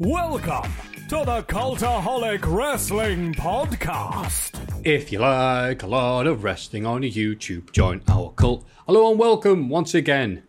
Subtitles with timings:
[0.00, 0.72] Welcome
[1.10, 4.58] to the Cultaholic Wrestling Podcast.
[4.82, 8.64] If you like a lot of wrestling on YouTube, join our cult.
[8.86, 10.44] Hello and welcome once again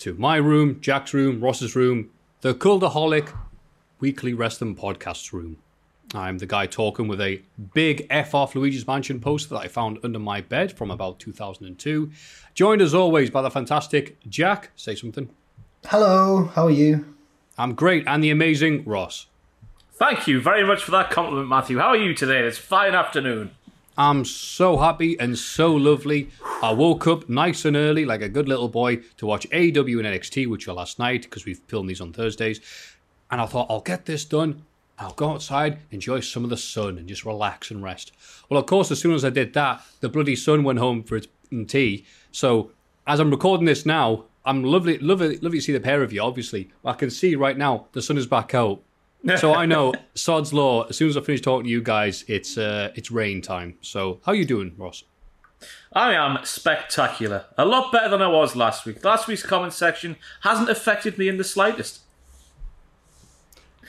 [0.00, 2.10] to my room, Jack's room, Ross's room,
[2.42, 3.34] the Cultaholic
[4.00, 5.56] Weekly Wrestling Podcast room.
[6.12, 7.40] I'm the guy talking with a
[7.72, 12.10] big F off Luigi's Mansion poster that I found under my bed from about 2002.
[12.52, 14.72] Joined as always by the fantastic Jack.
[14.76, 15.30] Say something.
[15.86, 17.14] Hello, how are you?
[17.60, 19.26] I'm great, and the amazing Ross.
[19.92, 21.76] Thank you very much for that compliment, Matthew.
[21.76, 22.40] How are you today?
[22.40, 23.50] It's fine afternoon.
[23.98, 26.30] I'm so happy and so lovely.
[26.62, 30.08] I woke up nice and early, like a good little boy, to watch AEW and
[30.08, 32.62] NXT, which were last night because we've filmed these on Thursdays.
[33.30, 34.62] And I thought, I'll get this done.
[34.98, 38.12] I'll go outside, enjoy some of the sun, and just relax and rest.
[38.48, 41.16] Well, of course, as soon as I did that, the bloody sun went home for
[41.16, 42.06] its mm, tea.
[42.32, 42.70] So,
[43.06, 46.22] as I'm recording this now, I'm lovely, lovely, lovely to see the pair of you.
[46.22, 48.82] Obviously, I can see right now the sun is back out,
[49.36, 50.84] so I know sod's law.
[50.84, 53.76] As soon as I finish talking to you guys, it's uh, it's rain time.
[53.80, 55.04] So how are you doing, Ross?
[55.92, 57.46] I am spectacular.
[57.58, 59.04] A lot better than I was last week.
[59.04, 62.00] Last week's comment section hasn't affected me in the slightest.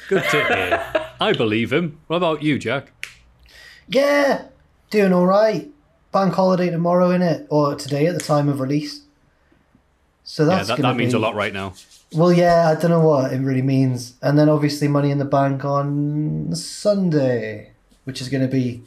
[0.09, 1.09] Good to hear.
[1.21, 1.99] I believe him.
[2.07, 2.91] What about you, Jack?
[3.87, 4.45] Yeah,
[4.89, 5.71] doing all right.
[6.11, 9.03] Bank holiday tomorrow, in it, or today at the time of release.
[10.23, 11.73] So that's yeah, that, that means be- a lot right now.
[12.13, 14.15] Well, yeah, I don't know what it really means.
[14.21, 17.71] And then obviously Money in the Bank on Sunday,
[18.03, 18.83] which is going to be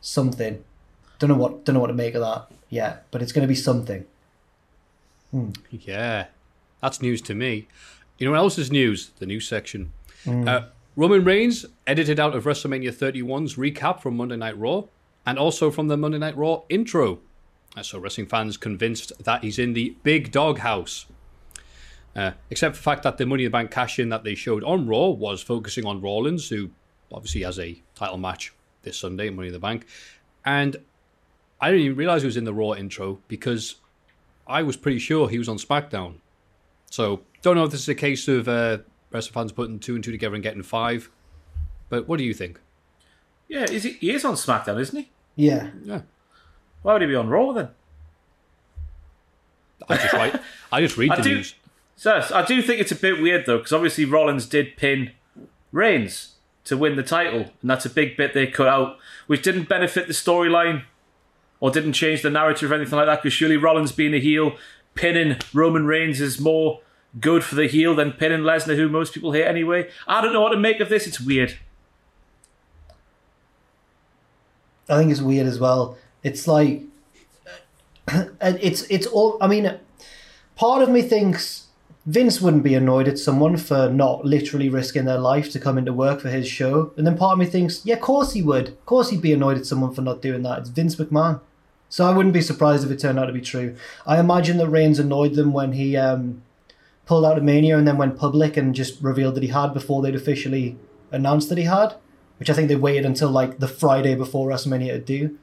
[0.00, 0.64] something.
[1.18, 3.48] Don't know what don't know what to make of that yet, but it's going to
[3.48, 4.04] be something.
[5.70, 6.26] Yeah,
[6.80, 7.66] that's news to me.
[8.18, 9.10] You know what else is news?
[9.18, 9.92] The news section.
[10.26, 10.62] Uh,
[10.96, 14.84] Roman Reigns edited out of WrestleMania 31's recap from Monday Night Raw,
[15.26, 17.18] and also from the Monday Night Raw intro.
[17.82, 21.06] So wrestling fans convinced that he's in the big dog house.
[22.14, 24.36] Uh, except for the fact that the Money in the Bank cash in that they
[24.36, 26.70] showed on Raw was focusing on Rollins, who
[27.12, 28.52] obviously has a title match
[28.82, 29.86] this Sunday in Money in the Bank.
[30.44, 30.76] And
[31.60, 33.76] I didn't even realize he was in the Raw intro because
[34.46, 36.16] I was pretty sure he was on SmackDown.
[36.90, 38.78] So don't know if this is a case of uh,
[39.10, 41.10] wrestling fans putting two and two together and getting five.
[41.88, 42.60] But what do you think?
[43.48, 45.10] Yeah, is he, he is on SmackDown, isn't he?
[45.36, 45.70] Yeah.
[45.82, 46.02] Yeah,
[46.84, 47.68] Why would he be on Raw then?
[49.88, 50.40] I just write.
[50.70, 51.54] I just read I the do- news.
[51.96, 55.12] So I do think it's a bit weird though, because obviously Rollins did pin
[55.72, 56.34] Reigns
[56.64, 60.06] to win the title, and that's a big bit they cut out, which didn't benefit
[60.08, 60.82] the storyline
[61.58, 63.22] or didn't change the narrative or anything like that.
[63.22, 64.56] Because surely Rollins being a heel,
[64.94, 66.80] pinning Roman Reigns is more
[67.18, 69.88] good for the heel than pinning Lesnar, who most people hate anyway.
[70.06, 71.06] I don't know what to make of this.
[71.06, 71.56] It's weird.
[74.88, 75.96] I think it's weird as well.
[76.24, 76.82] It's like
[78.08, 79.38] it's it's all.
[79.40, 79.78] I mean,
[80.56, 81.68] part of me thinks
[82.06, 85.92] Vince wouldn't be annoyed at someone for not literally risking their life to come into
[85.92, 88.68] work for his show, and then part of me thinks, yeah, of course he would.
[88.68, 90.58] Of course he'd be annoyed at someone for not doing that.
[90.58, 91.40] It's Vince McMahon.
[91.88, 93.76] So I wouldn't be surprised if it turned out to be true.
[94.04, 96.42] I imagine that Reigns annoyed them when he um,
[97.06, 100.02] pulled out of Mania and then went public and just revealed that he had before
[100.02, 100.76] they'd officially
[101.12, 101.94] announced that he had,
[102.38, 105.38] which I think they waited until like the Friday before WrestleMania to do.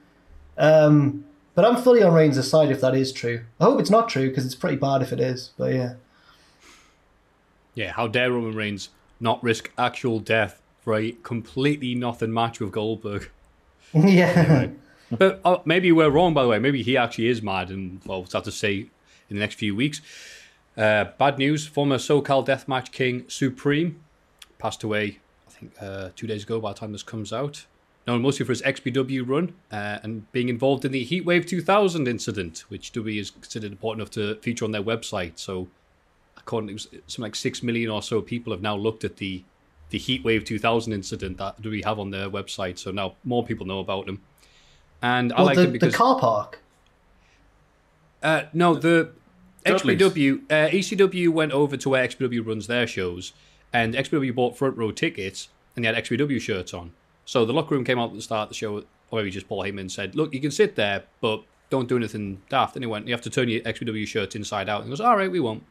[0.58, 3.44] Um, but I'm fully on Reigns' side if that is true.
[3.60, 5.52] I hope it's not true because it's pretty bad if it is.
[5.58, 5.94] But yeah,
[7.76, 8.90] Yeah, how dare Roman Reigns
[9.20, 13.30] not risk actual death for a completely nothing match with Goldberg?
[13.94, 14.68] yeah,
[15.12, 16.60] But uh, maybe we're wrong, by the way.
[16.60, 18.90] Maybe he actually is mad, and well, we'll have to see
[19.30, 20.02] in the next few weeks.
[20.78, 24.00] Uh, bad news: former SoCal Deathmatch King Supreme
[24.58, 25.20] passed away.
[25.48, 26.62] I think uh, two days ago.
[26.62, 27.66] By the time this comes out,
[28.08, 32.66] known mostly for his XPW run uh, and being involved in the Heatwave 2000 incident,
[32.70, 35.34] which WWE is considered important enough to feature on their website.
[35.38, 35.68] So
[36.38, 39.44] according to something like six million or so people have now looked at the
[39.90, 42.80] the Heatwave 2000 incident that we have on their website.
[42.80, 44.22] So now more people know about them.
[45.02, 46.62] And I like the, them because the car park.
[48.24, 49.12] uh, no, the
[49.66, 50.02] Dudley's.
[50.02, 53.34] XPW, uh, ECW went over to where XPW runs their shows,
[53.74, 56.94] and XPW bought front row tickets, and they had XPW shirts on.
[57.26, 59.48] So the locker room came out at the start of the show, or maybe just
[59.48, 62.88] Paul Heyman said, "Look, you can sit there, but don't do anything daft." And he
[62.88, 65.32] went, "You have to turn your XPW shirt inside out." And he goes, "All right,
[65.32, 65.64] we won't."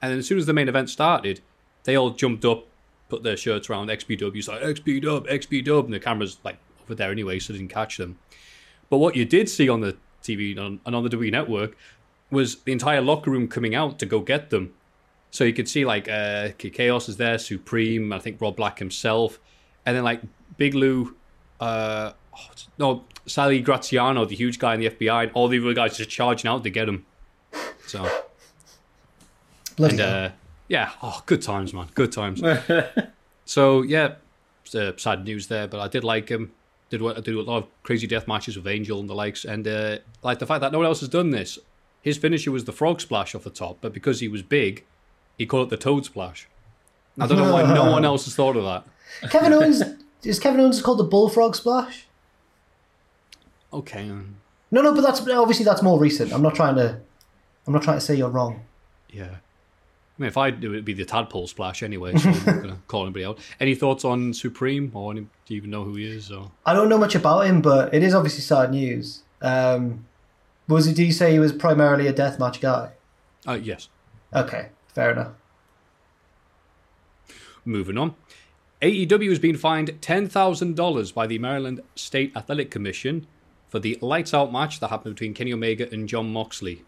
[0.00, 1.40] And then as soon as the main event started,
[1.84, 2.66] they all jumped up,
[3.08, 6.94] put their shirts around XPW's like XP Dub, XP Dub, and the camera's like over
[6.94, 8.18] there anyway, so didn't catch them.
[8.90, 11.76] But what you did see on the TV and on the WWE network
[12.30, 14.74] was the entire locker room coming out to go get them.
[15.30, 19.40] So you could see like uh, Kaos is there, Supreme, I think Rob Black himself,
[19.84, 20.20] and then like
[20.56, 21.14] Big Lou,
[21.60, 25.74] uh, oh, no, Sally Graziano, the huge guy in the FBI, and all the other
[25.74, 27.06] guys just charging out to get him.
[27.86, 28.08] So
[29.76, 30.30] Bloody and uh,
[30.68, 32.42] yeah, oh, good times, man, good times.
[33.44, 34.14] so yeah,
[34.74, 36.52] uh, sad news there, but I did like him.
[36.90, 39.98] Did did a lot of crazy death matches with Angel and the likes, and uh,
[40.22, 41.58] like the fact that no one else has done this.
[42.02, 44.84] His finisher was the frog splash off the top, but because he was big,
[45.38, 46.46] he called it the toad splash.
[47.18, 49.30] I don't know why no one else has thought of that.
[49.30, 49.82] Kevin Owens
[50.26, 52.06] is Kevin Owens called the bullfrog splash?
[53.72, 54.36] Okay, um,
[54.70, 56.32] No, no, but that's obviously that's more recent.
[56.32, 57.00] I'm not trying to.
[57.66, 58.62] I'm not trying to say you're wrong.
[59.10, 59.36] yeah.
[60.16, 62.16] I mean, if I do it, it'd be the tadpole splash anyway.
[62.16, 63.40] So I'm not gonna call anybody out.
[63.58, 66.30] Any thoughts on Supreme, or any, do you even know who he is?
[66.30, 69.24] Or I don't know much about him, but it is obviously sad news.
[69.42, 70.06] Um,
[70.68, 70.94] was he?
[70.94, 72.92] Do you say he was primarily a deathmatch guy?
[73.48, 73.88] uh, yes.
[74.32, 75.32] Okay, fair enough.
[77.64, 78.14] Moving on.
[78.84, 83.26] AEW has been fined $10,000 by the Maryland State Athletic Commission
[83.66, 86.84] for the lights out match that happened between Kenny Omega and Jon Moxley.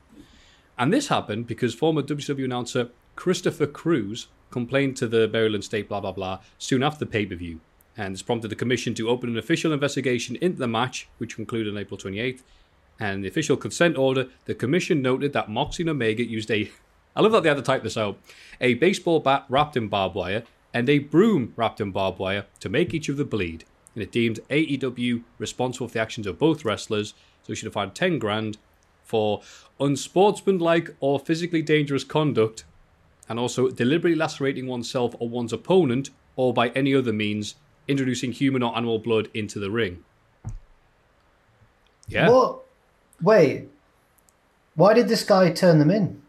[0.77, 6.03] And this happened because former WWE announcer Christopher Cruz complained to the Maryland State blah
[6.03, 7.61] blah blah soon after the pay per view.
[7.97, 11.73] And this prompted the commission to open an official investigation into the match, which concluded
[11.73, 12.43] on April 28th.
[13.01, 16.71] And in the official consent order, the commission noted that Moxley and Omega used a
[17.17, 18.19] I love that they had to type this out.
[18.61, 20.43] A baseball bat wrapped in barbed wire
[20.77, 23.65] and a broom wrapped in barbed wire to make each of them bleed.
[23.95, 27.73] And it deemed AEW responsible for the actions of both wrestlers, so it should have
[27.73, 28.59] fined 10 grand
[29.03, 29.41] for
[29.81, 32.65] unsportsmanlike or physically dangerous conduct,
[33.27, 37.55] and also deliberately lacerating oneself or one's opponent, or by any other means
[37.89, 40.05] introducing human or animal blood into the ring.
[42.07, 42.29] Yeah.
[42.29, 42.65] What?
[43.23, 43.71] Wait.
[44.75, 46.21] Why did this guy turn them in?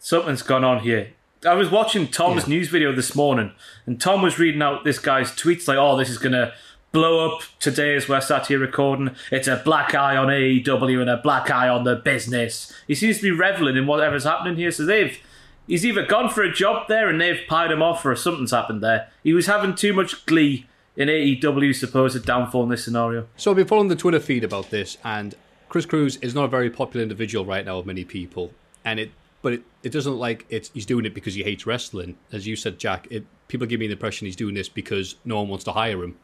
[0.00, 1.12] Something's gone on here.
[1.46, 3.52] I was watching Tom's news video this morning,
[3.86, 6.52] and Tom was reading out this guy's tweets like, "Oh, this is gonna
[6.92, 9.14] blow up today as we're sat here recording.
[9.30, 13.18] It's a black eye on AEW and a black eye on the business." He seems
[13.18, 14.70] to be reveling in whatever's happening here.
[14.70, 15.18] So they've
[15.66, 18.82] he's either gone for a job there and they've pied him off, or something's happened
[18.82, 19.08] there.
[19.22, 20.66] He was having too much glee
[20.96, 23.26] in AEW's supposed downfall in this scenario.
[23.36, 25.34] So I've been following the Twitter feed about this, and
[25.68, 28.52] Chris Cruz is not a very popular individual right now with many people,
[28.84, 29.10] and it,
[29.44, 32.46] but it, it doesn't look like it's he's doing it because he hates wrestling, as
[32.46, 33.06] you said, Jack.
[33.10, 36.02] It people give me the impression he's doing this because no one wants to hire
[36.02, 36.16] him.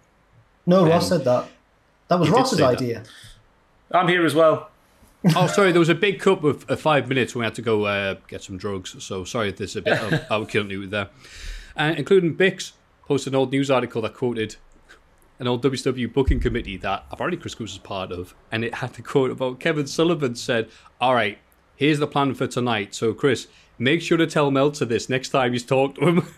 [0.64, 1.46] No, Ross said that.
[2.08, 2.80] That was Ross's say that.
[2.80, 3.02] idea.
[3.92, 4.70] I'm here as well.
[5.36, 7.62] oh, sorry, there was a big cup of, of five minutes when we had to
[7.62, 8.96] go uh, get some drugs.
[9.04, 11.10] So sorry, if there's a bit of overkill there,
[11.76, 12.72] uh, including Bix
[13.04, 14.56] posted an old news article that quoted
[15.38, 18.94] an old WCW booking committee that apparently Chris Cruz was part of, and it had
[18.94, 20.70] the quote about Kevin Sullivan said,
[21.02, 21.38] "All right,
[21.80, 22.94] here's the plan for tonight.
[22.94, 26.26] So Chris, make sure to tell Meltzer this next time you talk to him."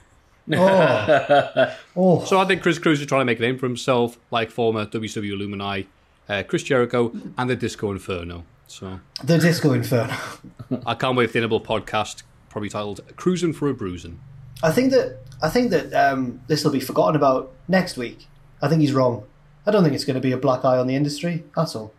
[0.54, 4.18] Oh, oh, so I think Chris Cruz is trying to make a name for himself,
[4.32, 5.88] like former WWE Illuminati,
[6.28, 8.42] uh, Chris Jericho, and the Disco Inferno.
[8.66, 10.16] So the Disco Inferno.
[10.86, 14.18] I can't wait for the Inable podcast, probably titled "Cruising for a Bruising."
[14.64, 18.26] I think that I think that um, this will be forgotten about next week.
[18.60, 19.22] I think he's wrong.
[19.64, 21.44] I don't think it's going to be a black eye on the industry.
[21.56, 21.92] at all.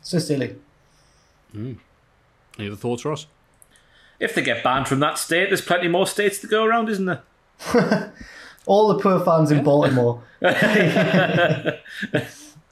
[0.00, 0.56] So silly.
[2.58, 3.26] Any other thoughts, Ross?
[4.18, 7.04] If they get banned from that state, there's plenty more states to go around, isn't
[7.04, 7.22] there?
[8.66, 10.22] All the poor fans in Baltimore.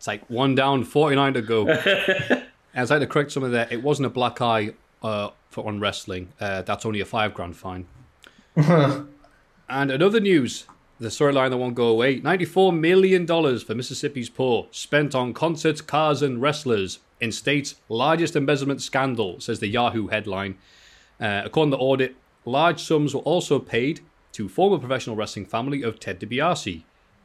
[0.04, 1.66] It's like one down, forty-nine to go.
[1.66, 3.72] As I'd like to correct some of that.
[3.72, 6.30] It wasn't a black eye uh, for on wrestling.
[6.38, 7.86] Uh, that's only a five grand fine.
[8.54, 9.08] and
[9.70, 10.66] another news:
[11.00, 12.20] the storyline that won't go away.
[12.20, 18.36] Ninety-four million dollars for Mississippi's poor spent on concerts, cars, and wrestlers in state's largest
[18.36, 20.56] embezzlement scandal, says the Yahoo headline.
[21.20, 24.00] Uh, according to the audit, large sums were also paid
[24.32, 26.82] to former professional wrestling family of Ted DiBiase,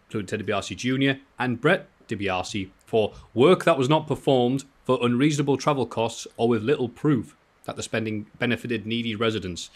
[0.07, 1.19] including Ted DiBiase Jr.
[1.37, 6.63] and Brett DiBiase, for work that was not performed for unreasonable travel costs or with
[6.63, 7.35] little proof
[7.65, 9.69] that the spending benefited needy residents.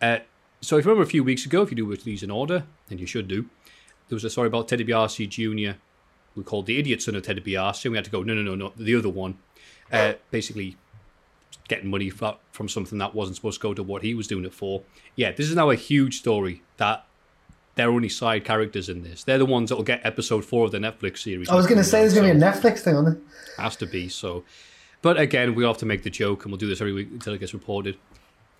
[0.00, 0.18] Uh,
[0.62, 3.00] so if you remember a few weeks ago, if you do these in order, and
[3.00, 3.46] you should do,
[4.08, 5.78] there was a story about Teddy DiBiase Jr.
[6.34, 8.42] We called the idiot son of Teddy DiBiase, and we had to go, no, no,
[8.42, 9.38] no, no, the other one.
[9.92, 10.76] Uh, basically,
[11.68, 14.44] getting money for, from something that wasn't supposed to go to what he was doing
[14.44, 14.82] it for.
[15.16, 17.04] Yeah, this is now a huge story that
[17.74, 19.24] they're only side characters in this.
[19.24, 21.48] They're the ones that will get episode four of the Netflix series.
[21.48, 23.18] I was going to say there's going to be a Netflix thing on it.
[23.58, 24.44] has to be so.
[25.00, 27.34] But again, we'll have to make the joke, and we'll do this every week until
[27.34, 27.96] it gets reported.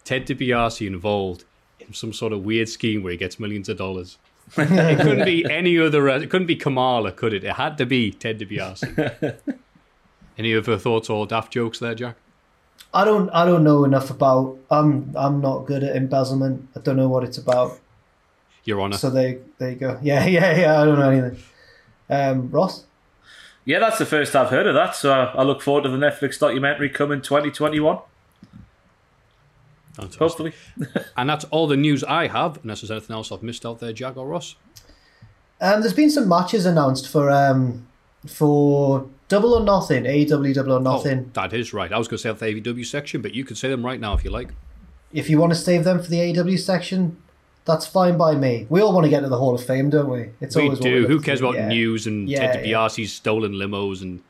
[0.04, 1.46] Ted DiBiase involved in
[1.92, 4.18] some sort of weird scheme where he gets millions of dollars.
[4.56, 6.08] it couldn't be any other.
[6.08, 7.44] It couldn't be Kamala, could it?
[7.44, 9.38] It had to be Ted DiBiase.
[10.38, 12.16] any other thoughts or daft jokes there, Jack?
[12.92, 14.58] I don't I don't know enough about.
[14.70, 16.68] I'm I'm not good at embezzlement.
[16.76, 17.78] I don't know what it's about.
[18.64, 18.96] Your Honor.
[18.96, 19.98] So there there you go.
[20.02, 20.80] Yeah yeah yeah.
[20.80, 21.42] I don't know anything.
[22.10, 22.84] Um, Ross.
[23.64, 24.94] Yeah, that's the first I've heard of that.
[24.94, 27.98] So I I look forward to the Netflix documentary coming 2021.
[29.94, 30.18] Fantastic.
[30.18, 30.52] Hopefully.
[31.16, 32.58] And that's all the news I have.
[32.62, 34.56] Unless there's anything else I've missed out there, Jack or Ross.
[35.60, 37.86] Um, there's been some matches announced for um
[38.26, 41.26] for Double or Nothing, AEW Double or Nothing.
[41.28, 41.92] Oh, that is right.
[41.92, 44.14] I was going to say the AEW section, but you could say them right now
[44.14, 44.50] if you like.
[45.12, 47.16] If you want to save them for the AEW section,
[47.64, 48.66] that's fine by me.
[48.68, 50.30] We all want to get to the Hall of Fame, don't we?
[50.40, 51.00] It's we always do.
[51.00, 51.68] look Who cares about yeah.
[51.68, 52.88] news and Yeah, Ted yeah.
[52.88, 54.22] Stolen limos and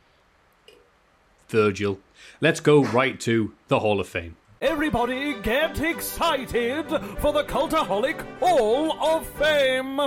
[1.49, 1.99] Virgil?
[2.41, 4.37] Let's go right to the Hall of Fame.
[4.63, 6.87] Everybody get excited
[7.19, 9.99] for the Cultaholic Hall of Fame!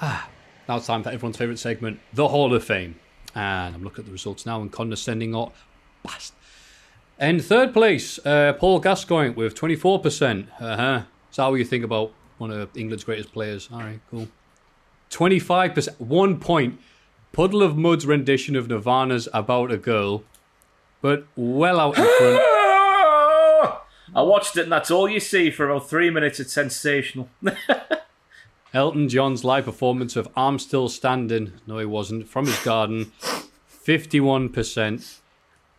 [0.00, 0.28] Ah,
[0.68, 2.96] Now it's time for everyone's favourite segment, the Hall of Fame.
[3.36, 5.52] And I'm looking at the results now and condescending or
[6.02, 6.34] bast.
[7.20, 10.48] In third place, uh, Paul Gascoigne with 24%.
[10.58, 11.02] Uh-huh.
[11.30, 13.68] Is that what you think about one of England's greatest players?
[13.72, 14.26] All right, cool.
[15.10, 16.00] 25%.
[16.00, 16.80] One point.
[17.30, 20.24] Puddle of Mudd's rendition of Nirvana's About a Girl.
[21.00, 22.42] But well out in front.
[24.14, 26.40] I watched it, and that's all you see for about three minutes.
[26.40, 27.28] It's sensational.
[28.74, 33.12] Elton John's live performance of I'm Still Standing, no, he wasn't, from his garden,
[33.84, 35.18] 51%.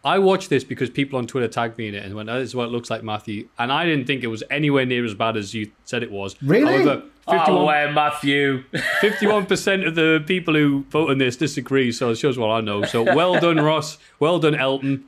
[0.03, 2.55] I watched this because people on Twitter tagged me in it and went, This is
[2.55, 3.47] what it looks like, Matthew.
[3.59, 6.41] And I didn't think it was anywhere near as bad as you said it was.
[6.41, 6.83] Really?
[6.83, 8.63] However, Oh, 51, where Matthew?
[8.73, 12.83] 51% of the people who vote on this disagree, so it shows what I know.
[12.83, 14.00] So well done, Ross.
[14.19, 15.05] Well done, Elton.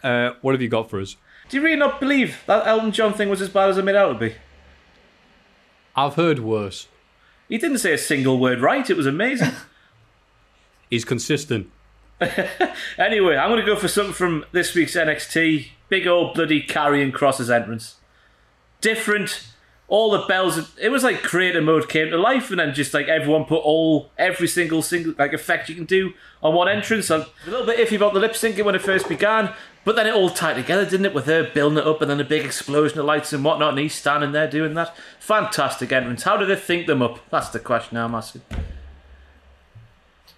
[0.00, 1.16] Uh, what have you got for us?
[1.48, 3.94] Do you really not believe that Elton John thing was as bad as I made
[3.94, 4.34] out to be?
[5.94, 6.88] I've heard worse.
[7.48, 8.88] He didn't say a single word right.
[8.88, 9.52] It was amazing.
[10.90, 11.70] He's consistent.
[12.98, 15.68] anyway, I'm going to go for something from this week's NXT.
[15.88, 17.96] Big old bloody Karrion Kross's entrance.
[18.80, 19.46] Different.
[19.88, 20.76] All the bells.
[20.78, 24.10] It was like creator mode came to life, and then just like everyone put all
[24.18, 26.12] every single single like effect you can do
[26.42, 27.10] on one entrance.
[27.10, 29.52] I'm a little bit iffy about the lip syncing when it first began,
[29.86, 31.14] but then it all tied together, didn't it?
[31.14, 33.78] With her building it up, and then a big explosion of lights and whatnot, and
[33.78, 34.94] he's standing there doing that.
[35.18, 36.24] Fantastic entrance.
[36.24, 37.20] How did they think them up?
[37.30, 38.42] That's the question I'm asking.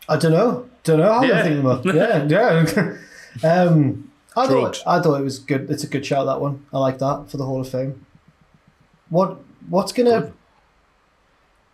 [0.09, 0.69] I don't know.
[0.85, 1.38] Don't know how Yeah.
[1.38, 1.85] to think them up.
[1.85, 2.97] Yeah, yeah.
[3.62, 4.78] um, I Drugs.
[4.83, 5.71] thought I thought it was good.
[5.71, 6.64] It's a good shout that one.
[6.73, 8.07] I like that for the Hall of Fame.
[9.11, 9.38] What
[9.69, 10.33] what's gonna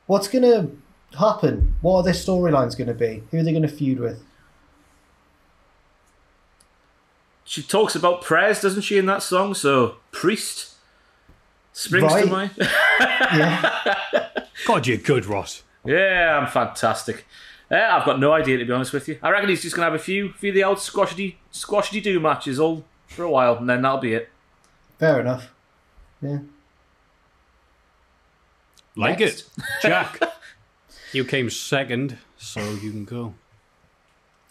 [0.06, 0.68] what's gonna
[1.18, 1.74] happen?
[1.82, 3.22] What are their storylines gonna be?
[3.30, 4.22] Who are they gonna feud with?
[7.44, 9.54] She talks about prayers, doesn't she, in that song?
[9.54, 10.74] So, priest
[11.72, 12.28] springs to Right.
[12.30, 12.50] mind.
[13.00, 15.62] Yeah, God, you're good, Ross.
[15.84, 17.26] yeah, I'm fantastic.
[17.70, 19.18] Yeah, I've got no idea to be honest with you.
[19.22, 22.20] I reckon he's just gonna have a few, few of the old squashity, squashity do
[22.20, 24.28] matches all for a while, and then that'll be it.
[24.98, 25.50] fair enough.
[26.22, 26.38] Yeah.
[28.96, 29.40] Like Next.
[29.58, 29.64] it.
[29.82, 30.20] Jack,
[31.12, 33.34] you came second, so you can go.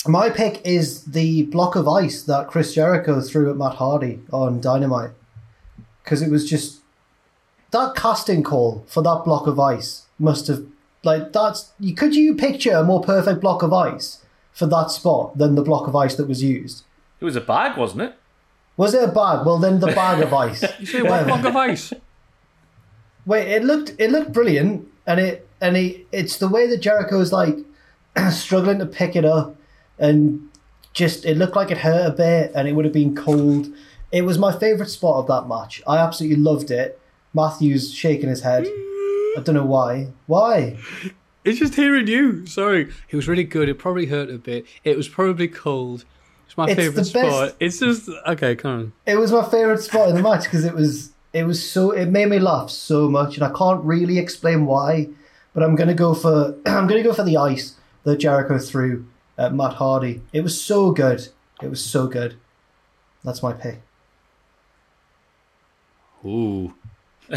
[0.05, 4.59] My pick is the block of ice that Chris Jericho threw at Matt Hardy on
[4.59, 5.11] Dynamite.
[6.03, 6.81] Because it was just.
[7.71, 10.65] That casting call for that block of ice must have.
[11.03, 11.71] Like, that's.
[11.79, 15.63] You, could you picture a more perfect block of ice for that spot than the
[15.63, 16.83] block of ice that was used?
[17.19, 18.15] It was a bag, wasn't it?
[18.75, 19.45] Was it a bag?
[19.45, 20.63] Well, then the bag of ice.
[20.79, 21.93] You say one block of ice.
[23.25, 27.19] Wait, it looked it looked brilliant, and it and it, it's the way that Jericho
[27.21, 27.55] is like
[28.31, 29.55] struggling to pick it up,
[29.99, 30.49] and
[30.93, 33.67] just it looked like it hurt a bit, and it would have been cold.
[34.11, 35.81] It was my favorite spot of that match.
[35.87, 36.99] I absolutely loved it.
[37.33, 38.65] Matthews shaking his head.
[38.67, 40.09] I don't know why.
[40.27, 40.77] Why?
[41.43, 42.45] It's just hearing you.
[42.45, 42.89] Sorry.
[43.09, 43.67] It was really good.
[43.69, 44.65] It probably hurt a bit.
[44.83, 46.05] It was probably cold.
[46.45, 47.55] It's my It's favourite the best- spot.
[47.59, 48.93] It's just okay, come on.
[49.07, 52.05] It was my favorite spot in the match because it was it was so it
[52.09, 55.09] made me laugh so much, and I can't really explain why.
[55.55, 59.05] But I'm gonna go for I'm gonna go for the ice that Jericho threw
[59.37, 60.21] at Matt Hardy.
[60.31, 61.27] It was so good.
[61.61, 62.35] It was so good.
[63.23, 63.81] That's my pick.
[66.25, 66.73] Ooh.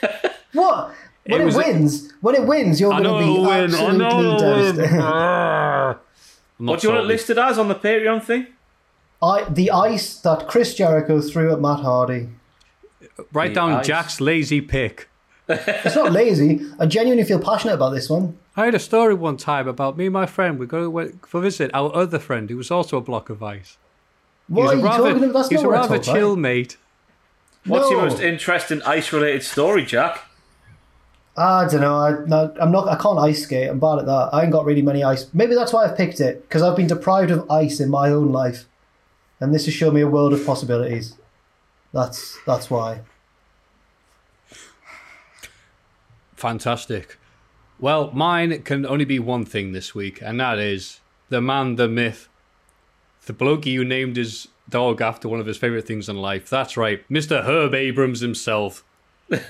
[0.00, 0.94] What What?
[1.26, 3.50] When It it, was a- wins, when it wins, you're going to be it'll win.
[3.50, 4.38] I absolutely know it'll win.
[4.76, 5.00] devastated.
[5.02, 5.90] Ah.
[6.58, 8.46] I'm not What do you want it listed as on the Patreon thing?
[9.22, 12.28] I, the ice that Chris Jericho threw at Matt Hardy.
[13.32, 13.86] Write The down ice.
[13.86, 15.08] Jack's lazy pick.
[15.48, 16.64] It's not lazy.
[16.78, 18.38] I genuinely feel passionate about this one.
[18.58, 20.58] I had a story one time about me and my friend.
[20.58, 23.78] We go to for visit our other friend who was also a block of ice.
[24.48, 25.32] What he are was you a rather, talking about?
[25.32, 26.16] That's he not a rather talk about.
[26.16, 26.76] chill mate.
[27.66, 30.24] What's your most interesting ice-related story, Jack?
[31.36, 31.98] I don't know.
[31.98, 32.88] I, no, I'm not.
[32.88, 33.70] I can't ice skate.
[33.70, 34.30] I'm bad at that.
[34.32, 35.32] I ain't got really many ice.
[35.32, 38.32] Maybe that's why I've picked it because I've been deprived of ice in my own
[38.32, 38.64] life,
[39.38, 41.14] and this has shown me a world of possibilities.
[41.92, 43.02] That's that's why.
[46.34, 47.17] Fantastic.
[47.80, 51.88] Well, mine can only be one thing this week, and that is the man, the
[51.88, 52.28] myth,
[53.26, 56.50] the bloke who named his dog after one of his favourite things in life.
[56.50, 57.44] That's right, Mr.
[57.44, 58.84] Herb Abrams himself.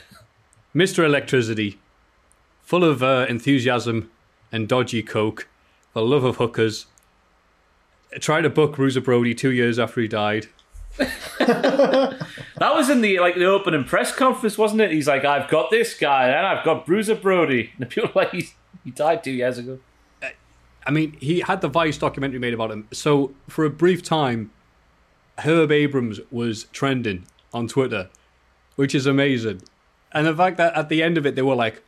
[0.74, 1.04] Mr.
[1.04, 1.78] Electricity,
[2.62, 4.10] full of uh, enthusiasm
[4.52, 5.48] and dodgy coke,
[5.94, 6.86] the love of hookers.
[8.20, 10.48] Tried to book Bruiser Brody two years after he died.
[12.58, 14.90] That was in the like the opening press conference, wasn't it?
[14.90, 18.24] He's like, "I've got this guy, and I've got Bruiser Brody." And the people are
[18.24, 19.78] like, "He's, "He died two years ago."
[20.86, 22.88] I mean, he had the Vice documentary made about him.
[22.92, 24.50] So for a brief time,
[25.40, 28.08] Herb Abrams was trending on Twitter,
[28.76, 29.60] which is amazing.
[30.12, 31.82] And the fact that at the end of it, they were like,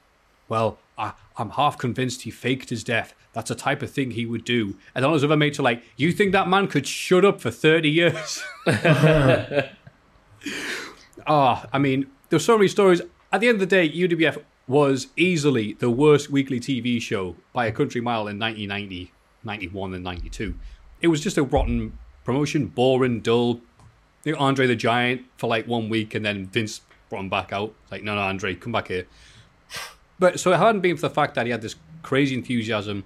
[0.49, 3.15] "Well, I, I'm half convinced he faked his death.
[3.33, 5.83] That's a type of thing he would do." And all his other mates are like,
[5.97, 8.43] "You think that man could shut up for thirty years?"
[11.27, 13.03] Ah, I mean, there's so many stories.
[13.33, 17.67] At the end of the day, UWF was easily the worst weekly TV show by
[17.67, 19.13] a country mile in 1990,
[19.45, 20.55] 91, and 92.
[21.01, 23.61] It was just a rotten promotion, boring, dull.
[24.25, 27.53] You know, Andre the Giant for like one week, and then Vince brought him back
[27.53, 27.75] out.
[27.91, 29.07] Like, no, no, Andre, come back here.
[30.19, 33.05] But so it hadn't been for the fact that he had this crazy enthusiasm,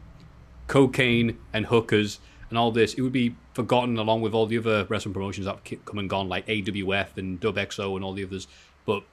[0.67, 2.19] cocaine and hookers
[2.51, 5.59] and all this, it would be forgotten along with all the other wrestling promotions that
[5.67, 8.47] have come and gone, like AWF and WebXO and all the others.
[8.85, 9.05] But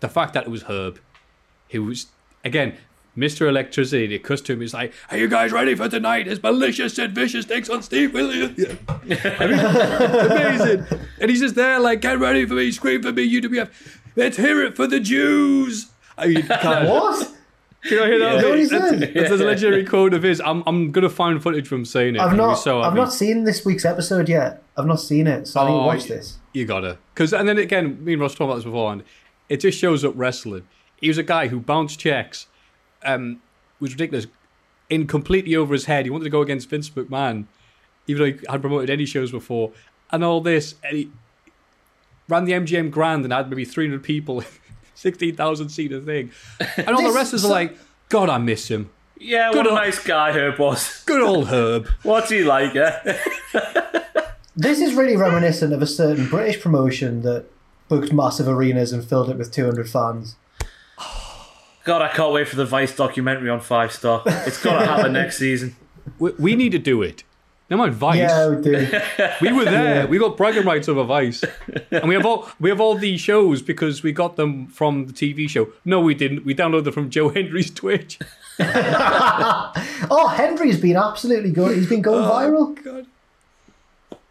[0.00, 0.98] the fact that it was Herb,
[1.70, 2.06] who was
[2.44, 2.76] again
[3.16, 3.48] Mr.
[3.48, 6.28] Electricity, the costume is like, "Are you guys ready for tonight?
[6.28, 8.74] It's malicious and vicious takes on Steve Williams." Yeah.
[9.38, 11.00] I mean, amazing.
[11.20, 13.70] And he's just there, like, "Get ready for me, scream for me, UWF.
[14.16, 17.32] Let's hear it for the Jews." I mean, What?
[17.82, 18.34] Can I hear that?
[18.36, 19.14] Is that what he said?
[19.14, 20.40] That's a legendary quote of his.
[20.44, 22.20] I'm, I'm gonna find footage from saying it.
[22.20, 22.54] I've not.
[22.54, 24.62] so I've not seen this week's episode yet.
[24.76, 26.38] I've not seen it, so I need to Oh, watch this.
[26.52, 29.02] You gotta, because and then again, me and Ross talked about this before, and
[29.48, 30.66] it just shows up wrestling.
[31.00, 32.46] He was a guy who bounced checks,
[33.04, 33.40] um,
[33.80, 34.26] was ridiculous,
[34.90, 36.04] in completely over his head.
[36.04, 37.46] He wanted to go against Vince McMahon,
[38.06, 39.72] even though he hadn't promoted any shows before,
[40.10, 41.10] and all this, and he
[42.28, 44.44] ran the MGM Grand and had maybe 300 people,
[45.00, 46.30] 16,000 seater thing,
[46.76, 47.76] and all the This- wrestlers are so- like,
[48.08, 48.90] God, I miss him.
[49.22, 51.02] Yeah, Good what a nice guy Herb was.
[51.04, 51.86] Good old Herb.
[52.02, 52.74] What's he like?
[52.74, 53.18] Eh?
[54.56, 57.46] This is really reminiscent of a certain British promotion that
[57.88, 60.36] booked massive arenas and filled it with 200 fans.
[61.84, 64.22] God, I can't wait for the Vice documentary on Five Star.
[64.26, 65.76] It's got to happen next season.
[66.18, 67.24] We, we need to do it.
[67.70, 68.18] No more Vice.
[68.18, 68.88] Yeah, we do.
[69.40, 70.08] We were there.
[70.08, 71.44] We got bragging rights over Vice,
[71.92, 75.12] and we have all we have all these shows because we got them from the
[75.12, 75.68] TV show.
[75.84, 76.44] No, we didn't.
[76.44, 78.18] We downloaded them from Joe Hendry's Twitch.
[78.58, 81.76] oh, Hendry's been absolutely good.
[81.76, 82.76] He's been going viral.
[82.76, 83.06] Oh, God.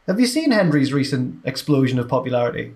[0.05, 2.73] Have you seen Hendry's recent explosion of popularity?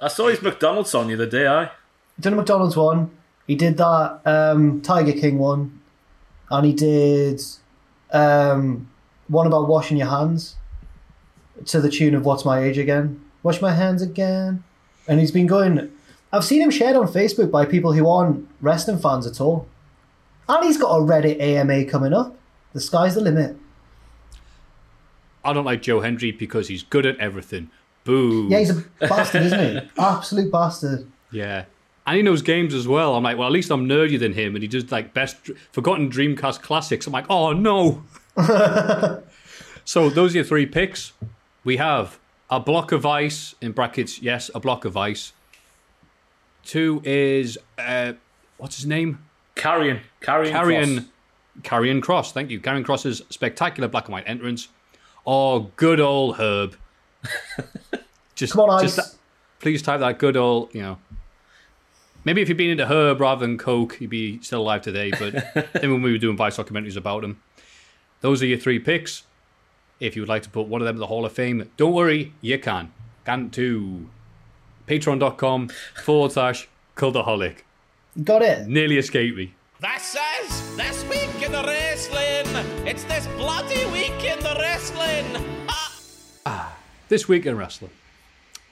[0.00, 1.64] I saw his McDonald's on the other day, I.
[1.64, 3.10] He did a McDonald's one.
[3.46, 5.80] He did that um, Tiger King one,
[6.50, 7.42] and he did
[8.12, 8.88] um,
[9.28, 10.56] one about washing your hands
[11.66, 14.64] to the tune of "What's My Age Again." Wash my hands again,
[15.06, 15.92] and he's been going.
[16.32, 19.68] I've seen him shared on Facebook by people who aren't wrestling fans at all,
[20.48, 22.36] and he's got a Reddit AMA coming up.
[22.72, 23.56] The sky's the limit.
[25.44, 27.70] I don't like Joe Hendry because he's good at everything.
[28.02, 28.48] Boo.
[28.50, 29.90] Yeah, he's a bastard, isn't he?
[29.98, 31.06] Absolute bastard.
[31.30, 31.66] Yeah.
[32.06, 33.14] And he knows games as well.
[33.14, 34.54] I'm like, well, at least I'm nerdier than him.
[34.54, 37.06] And he does like best forgotten Dreamcast classics.
[37.06, 38.02] I'm like, oh no.
[39.84, 41.12] so those are your three picks.
[41.64, 42.18] We have
[42.50, 44.20] a block of ice in brackets.
[44.20, 45.32] Yes, a block of ice.
[46.64, 48.14] Two is uh,
[48.58, 49.24] what's his name?
[49.54, 50.00] Karrion.
[50.20, 50.52] Karrion.
[50.52, 50.98] Karrion.
[50.98, 51.06] Kross.
[51.62, 52.32] Karrion Kross.
[52.32, 52.60] Thank you.
[52.60, 54.68] Karrion Kross's spectacular black and white entrance.
[55.26, 56.76] Oh, good old Herb.
[58.34, 59.06] just, Come on, just Ice.
[59.06, 59.16] that-
[59.60, 60.98] please type that good old, you know.
[62.24, 65.10] Maybe if he'd been into Herb rather than Coke, he'd be still alive today.
[65.10, 65.32] But
[65.72, 67.40] then when we were doing Vice documentaries about him,
[68.26, 69.22] those are your three picks.
[70.00, 71.92] If you would like to put one of them in the Hall of Fame, don't
[71.92, 72.92] worry, you can.
[73.24, 74.10] Can too.
[74.88, 75.70] Patreon.com
[76.02, 77.58] forward slash cultaholic.
[78.24, 78.66] Got it.
[78.66, 79.54] Nearly escaped me.
[79.78, 82.66] That says this week in the wrestling.
[82.84, 85.44] It's this bloody week in the wrestling.
[86.44, 86.76] Ah.
[87.08, 87.92] This week in wrestling.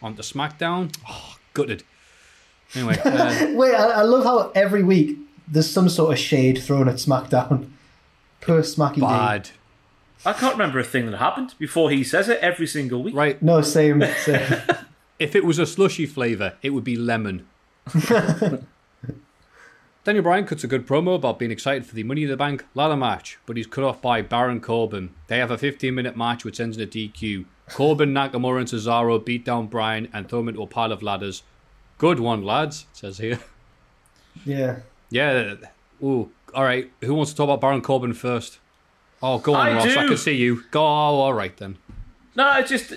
[0.02, 0.92] On to SmackDown.
[1.08, 1.84] Oh, gutted.
[2.74, 6.88] Anyway, uh, Wait, I, I love how every week there's some sort of shade thrown
[6.88, 7.70] at SmackDown.
[8.46, 9.00] Poor Smacky D.
[9.00, 9.50] bad.
[10.26, 13.14] I can't remember a thing that happened before he says it every single week.
[13.14, 13.40] Right.
[13.42, 14.02] No, same.
[14.24, 14.60] same.
[15.16, 17.46] If it was a slushy flavour, it would be lemon.
[20.04, 22.64] Daniel Bryan cuts a good promo about being excited for the Money in the Bank
[22.74, 25.14] ladder match, but he's cut off by Baron Corbin.
[25.28, 27.44] They have a 15 minute match which ends in a DQ.
[27.70, 31.42] Corbin, Nakamura, and Cesaro beat down Bryan and throw him into a pile of ladders.
[31.96, 33.38] Good one, lads, says here.
[34.44, 34.80] yeah.
[35.10, 35.54] Yeah.
[36.02, 36.30] Ooh.
[36.54, 36.90] All right.
[37.02, 38.58] Who wants to talk about Baron Corbin first?
[39.22, 39.96] Oh, go on, I Ross.
[39.96, 40.62] I can see you.
[40.70, 40.80] Go.
[40.80, 41.78] Oh, all right then.
[42.36, 42.94] No, it's just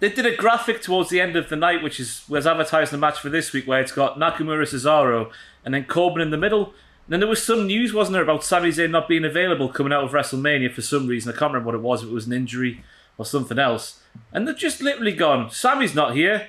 [0.00, 3.00] they did a graphic towards the end of the night, which is was advertising the
[3.00, 5.30] match for this week, where it's got Nakamura, Cesaro,
[5.64, 6.74] and then Corbin in the middle.
[7.06, 9.92] And then there was some news, wasn't there, about Sami Zayn not being available coming
[9.92, 11.32] out of WrestleMania for some reason.
[11.32, 12.02] I can't remember what it was.
[12.02, 12.84] If it was an injury
[13.18, 14.00] or something else.
[14.32, 16.48] And they've just literally gone, Sammy's not here.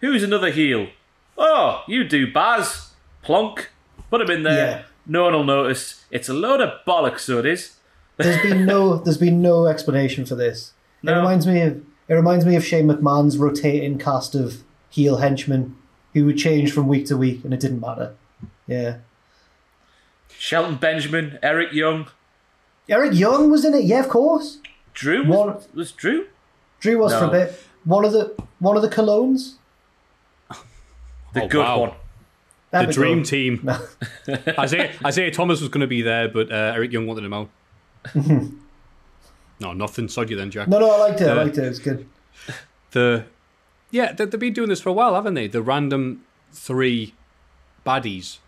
[0.00, 0.88] Who's another heel?
[1.38, 2.90] Oh, you do, Baz.
[3.22, 3.68] Plonk.
[4.10, 4.68] Put him in there.
[4.68, 4.82] Yeah.
[5.06, 6.04] No one will notice.
[6.10, 7.76] It's a load of bollocks, so it is.
[8.16, 10.72] There's been no there's been no explanation for this.
[11.02, 15.76] It reminds me of it reminds me of Shane McMahon's rotating cast of heel henchmen
[16.14, 18.14] who would change from week to week and it didn't matter.
[18.66, 18.98] Yeah.
[20.38, 22.08] Shelton Benjamin, Eric Young,
[22.88, 24.58] Eric Young was in it, yeah, of course.
[24.92, 25.24] Drew.
[25.26, 26.26] One- Was, was Drew?
[26.80, 27.60] Drew was for a bit.
[27.84, 29.54] One of the one of the colognes.
[31.32, 31.78] The Oh, good wow.
[31.80, 31.92] one.
[32.72, 33.24] There The dream go.
[33.24, 33.70] team.
[34.58, 37.50] Isaiah, Isaiah Thomas was going to be there, but uh, Eric Young wanted him out.
[39.60, 40.08] no, nothing.
[40.08, 40.68] Sod you then, Jack.
[40.68, 41.28] No, no, I liked it.
[41.28, 41.64] I liked it.
[41.64, 42.08] It was good.
[42.92, 43.24] The
[43.90, 45.46] yeah, they, they've been doing this for a while, haven't they?
[45.48, 47.14] The random three
[47.86, 48.38] baddies.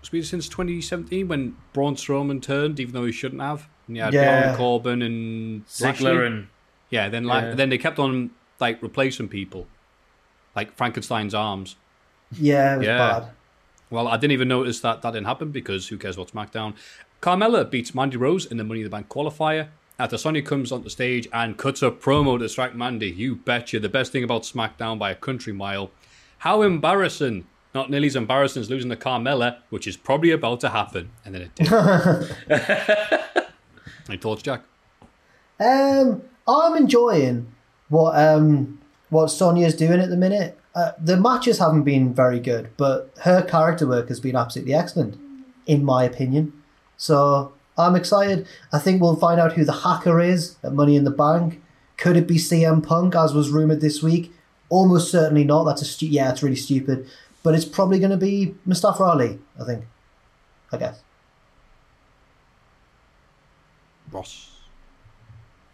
[0.00, 3.68] It's been since 2017 when Braun Strowman turned, even though he shouldn't have.
[3.88, 4.40] And you had Yeah.
[4.42, 6.26] Baron Corbin and Ziggler Lashley.
[6.26, 6.46] and
[6.90, 7.08] yeah.
[7.08, 7.54] Then like Yeah.
[7.54, 9.66] then they kept on like replacing people,
[10.54, 11.76] like Frankenstein's arms.
[12.32, 12.98] Yeah, it was Yeah.
[13.20, 13.28] bad.
[13.90, 16.74] Well, I didn't even notice that that didn't happen because who cares what's SmackDown?
[17.22, 19.68] Carmella beats Mandy Rose in the Money in the Bank qualifier.
[19.98, 23.78] After Sonya comes on the stage and cuts a promo to distract Mandy, you betcha.
[23.78, 25.90] The best thing about SmackDown by a country mile.
[26.38, 27.46] How embarrassing!
[27.74, 31.10] Not nearly as embarrassing as losing to Carmella, which is probably about to happen.
[31.24, 31.68] And then it did.
[34.08, 34.62] Any thoughts, Jack?
[35.60, 37.46] Um, I'm enjoying
[37.88, 38.78] what um
[39.10, 40.58] what Sonya's doing at the minute.
[40.74, 45.16] Uh, the matches haven't been very good, but her character work has been absolutely excellent,
[45.66, 46.52] in my opinion.
[46.96, 48.46] So I'm excited.
[48.72, 51.62] I think we'll find out who the hacker is at Money in the Bank.
[51.96, 54.32] Could it be CM Punk, as was rumored this week?
[54.68, 55.64] Almost certainly not.
[55.64, 57.06] That's a stu- yeah, it's really stupid.
[57.44, 59.38] But it's probably going to be Mustafa Ali.
[59.60, 59.84] I think.
[60.72, 61.02] I guess.
[64.10, 64.50] Ross.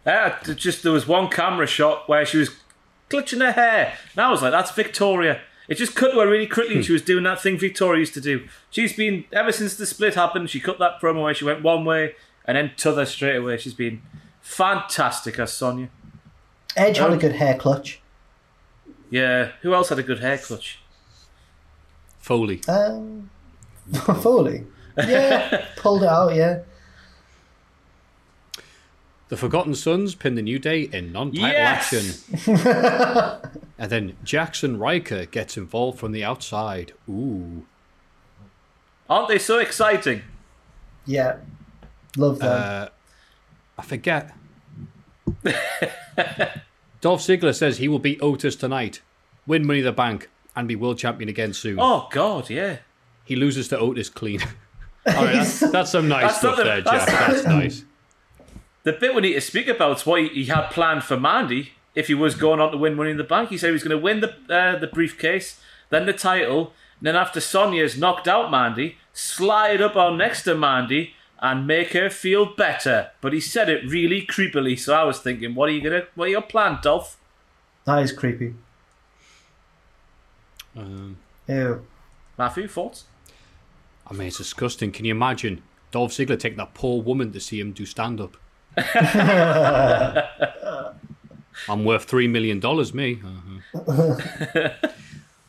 [0.05, 2.49] Yeah, just there was one camera shot where she was
[3.11, 6.47] clutching her hair, and I was like, "That's Victoria." It just cut to her really
[6.47, 6.75] quickly.
[6.75, 8.47] and She was doing that thing Victoria used to do.
[8.71, 10.49] She's been ever since the split happened.
[10.49, 13.57] She cut that promo where she went one way and then t'other straight away.
[13.57, 14.01] She's been
[14.41, 15.87] fantastic as Sonya.
[16.75, 18.01] Edge had a Um, good hair clutch.
[19.09, 20.79] Yeah, who else had a good hair clutch?
[22.19, 22.61] Foley.
[22.67, 23.29] Um,
[24.21, 24.65] Foley.
[24.97, 26.35] Yeah, pulled it out.
[26.35, 26.59] Yeah.
[29.31, 31.93] The Forgotten Sons pin the New Day in non-title Yes!
[31.93, 32.53] action.
[33.79, 36.91] and then Jaxson Ryker gets involved from the outside.
[37.09, 37.65] Ooh.
[39.09, 40.23] Aren't they so exciting?
[41.05, 41.37] Yeah.
[42.17, 42.49] Love them.
[42.51, 42.87] Uh,
[43.77, 44.35] I forget.
[46.99, 49.01] Dolph Ziggler says he will beat Otis tonight,
[49.47, 51.77] win Money in the Bank, and be world champion again soon.
[51.79, 52.79] Oh God, yeah.
[53.23, 54.41] He loses to Otis clean.
[55.07, 57.07] All right, that's, that's some nice That's stuff the- there, Jack.
[57.07, 57.85] that's- That's nice.
[58.83, 61.73] The bit we need to speak about is what he- he had planned for Mandy
[61.93, 63.49] if he was going on to win Money in the Bank.
[63.49, 67.07] He said he was going to win the uh, the briefcase, then the title, and
[67.07, 72.09] then after Sonya's knocked out Mandy, slide up on next to Mandy and make her
[72.09, 73.11] feel better.
[73.19, 76.25] But he said it really creepily, so I was thinking, what are you gonna, what
[76.25, 77.17] are your plan, Dolph?
[77.85, 78.53] that is creepy.
[80.77, 81.17] Um,
[81.47, 81.85] Ew.
[82.37, 83.05] Matthew, thoughts?
[84.07, 84.91] I mean, it's disgusting.
[84.91, 88.37] Can you imagine Dolph Ziggler taking that poor woman to see him do stand up?
[91.69, 92.59] I'm worth $3 million,
[92.93, 93.21] me.
[93.75, 94.69] Uh-huh.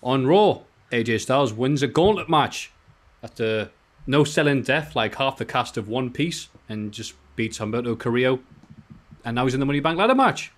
[0.02, 2.70] On Raw, AJ Styles wins a gauntlet match
[3.22, 3.70] after
[4.06, 8.40] no selling death like half the cast of One Piece and just beats Humberto Carrillo.
[9.24, 10.50] And now he's in the Money Bank ladder match.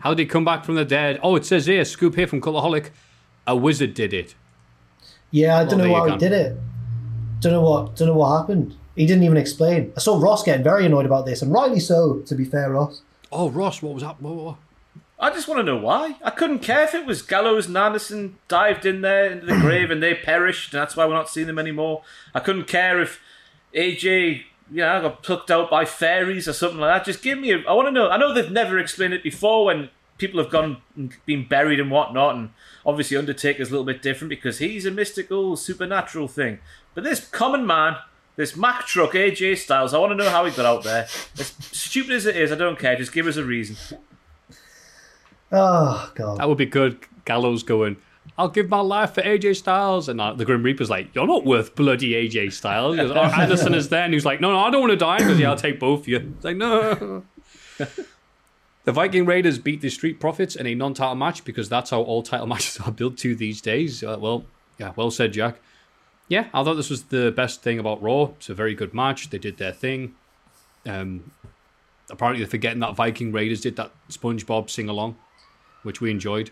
[0.00, 1.20] How did he come back from the dead?
[1.22, 2.90] Oh, it says here, scoop here from Cultaholic.
[3.46, 4.34] A wizard did it.
[5.30, 6.56] Yeah, I don't Well, know how he did it.
[7.40, 8.76] don't know what don't know what happened.
[8.98, 9.92] He didn't even explain.
[9.96, 12.18] I saw Ross getting very annoyed about this, and rightly so.
[12.26, 13.02] To be fair, Ross.
[13.30, 14.20] Oh, Ross, what was that?
[14.20, 14.56] What, what?
[15.20, 16.16] I just want to know why.
[16.24, 19.92] I couldn't care if it was Gallows and Anderson dived in there into the grave
[19.92, 22.02] and they perished, and that's why we're not seeing them anymore.
[22.34, 23.20] I couldn't care if
[23.72, 27.04] AJ, you know, got plucked out by fairies or something like that.
[27.04, 27.52] Just give me.
[27.52, 28.10] A, I want to know.
[28.10, 31.92] I know they've never explained it before when people have gone and been buried and
[31.92, 32.50] whatnot, and
[32.84, 36.58] obviously Undertaker's a little bit different because he's a mystical, supernatural thing.
[36.96, 37.94] But this common man,
[38.38, 41.08] this Mack truck, AJ Styles, I want to know how he got out there.
[41.38, 42.94] As stupid as it is, I don't care.
[42.94, 43.98] Just give us a reason.
[45.50, 46.38] Oh god.
[46.38, 47.00] That would be good.
[47.24, 47.96] Gallows going,
[48.38, 50.08] I'll give my life for AJ Styles.
[50.08, 52.94] And uh, the Grim Reaper's like, You're not worth bloody AJ Styles.
[52.94, 54.04] He goes, oh, Anderson is there.
[54.04, 55.18] And he's like, No, no, I don't want to die.
[55.18, 56.34] Because, yeah, I'll take both of you.
[56.36, 57.24] It's like, No.
[58.84, 62.02] the Viking Raiders beat the Street Profits in a non title match because that's how
[62.02, 64.04] all title matches are built to these days.
[64.04, 64.44] Uh, well,
[64.78, 65.58] yeah, well said, Jack.
[66.28, 68.30] Yeah, I thought this was the best thing about Raw.
[68.36, 69.30] It's a very good match.
[69.30, 70.14] They did their thing.
[70.86, 71.32] Um,
[72.10, 75.16] apparently, they're forgetting that Viking Raiders did that SpongeBob sing along,
[75.82, 76.50] which we enjoyed.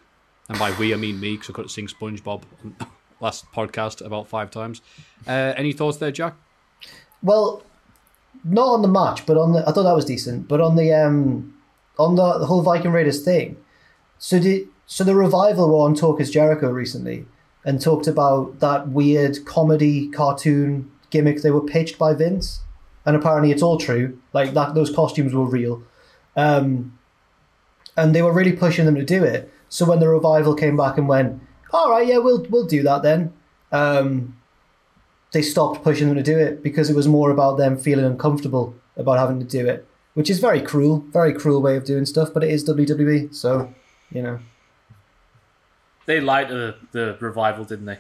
[0.49, 2.43] And by we, I mean me, because I couldn't sing SpongeBob
[3.21, 4.81] last podcast about five times.
[5.27, 6.35] Uh, any thoughts there, Jack?
[7.23, 7.63] Well,
[8.45, 10.49] not on the match, but on the I thought that was decent.
[10.49, 11.55] But on the um
[11.99, 13.57] on the, the whole Viking Raiders thing.
[14.19, 17.27] So did so the revival were on Talk is Jericho recently
[17.67, 22.61] and talked about that weird comedy cartoon gimmick they were pitched by Vince.
[23.05, 24.19] And apparently it's all true.
[24.33, 25.83] Like that those costumes were real.
[26.37, 26.97] Um
[27.97, 29.53] and they were really pushing them to do it.
[29.69, 33.03] So when the revival came back and went, All right, yeah, we'll we'll do that
[33.03, 33.33] then.
[33.73, 34.37] Um
[35.33, 38.75] they stopped pushing them to do it because it was more about them feeling uncomfortable
[38.97, 42.31] about having to do it, which is very cruel, very cruel way of doing stuff.
[42.33, 43.75] But it is WWE, so
[44.13, 44.39] you know.
[46.07, 47.99] They lied to the, the revival, didn't they?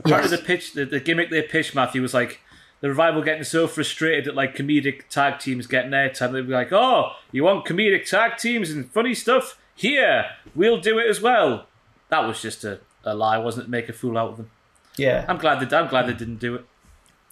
[0.00, 0.40] Apparently, Yes.
[0.40, 2.40] the pitch, the, the gimmick they pitched, Matthew, was like
[2.80, 6.32] the revival getting so frustrated at like comedic tag teams getting airtime.
[6.32, 9.58] They'd be like, "Oh, you want comedic tag teams and funny stuff?
[9.74, 11.66] Here, we'll do it as well."
[12.08, 13.70] That was just a, a lie, wasn't it?
[13.70, 14.50] Make a fool out of them.
[14.96, 15.76] Yeah, I'm glad they.
[15.76, 16.66] I'm glad they didn't do it.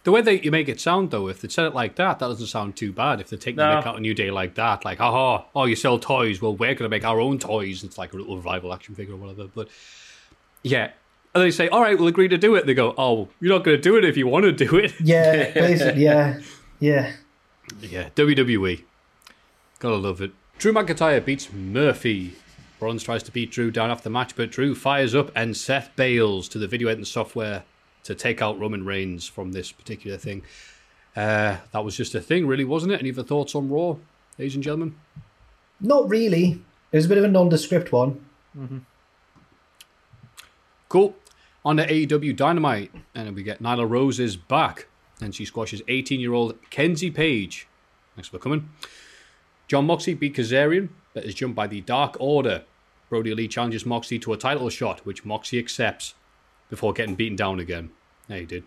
[0.05, 2.27] The way that you make it sound, though, if they said it like that, that
[2.27, 3.21] doesn't sound too bad.
[3.21, 3.81] If they take the No.
[3.81, 6.57] mick out a New Day like that, like, oh, oh, oh, you sell toys, well,
[6.57, 7.85] we're going to make our own toys.
[7.85, 9.47] It's like a little revival action figure or whatever.
[9.55, 9.69] But
[10.65, 10.91] yeah.
[11.35, 12.67] And they say, all right, we'll agree to do it.
[12.67, 14.93] They go, oh, you're not going to do it if you want to do it.
[15.01, 16.41] yeah, basically, yeah,
[16.81, 17.13] yeah.
[17.81, 18.83] Yeah, WWE.
[19.79, 20.33] Gotta love it.
[20.59, 22.35] Drew McIntyre beats Murphy.
[22.79, 25.91] Bronze tries to beat Drew down after the match, but Drew fires up and Seth
[25.97, 27.63] bails to the video editing software
[28.05, 30.43] to take out Roman Reigns from this particular thing.
[31.15, 33.01] Uh, that was just a thing, really, wasn't it?
[33.01, 33.97] Any other thoughts on Raw,
[34.39, 34.95] ladies and gentlemen?
[35.81, 36.63] Not really.
[36.91, 38.25] It was a bit of a nondescript one.
[40.89, 41.15] Cool.
[41.65, 44.89] On to AEW Dynamite, and we get Nyla Rose is back,
[45.21, 47.69] and she squashes 18 year old Kenzie Paige.
[48.15, 48.69] Thanks for coming.
[49.69, 52.65] Jon Moxley beat Kazarian, but is jumped by the Dark Order.
[53.09, 56.15] Brody Lee challenges Moxley to a title shot, which Moxley accepts
[56.73, 57.91] before getting beaten down again.
[58.29, 58.65] Yeah, he did.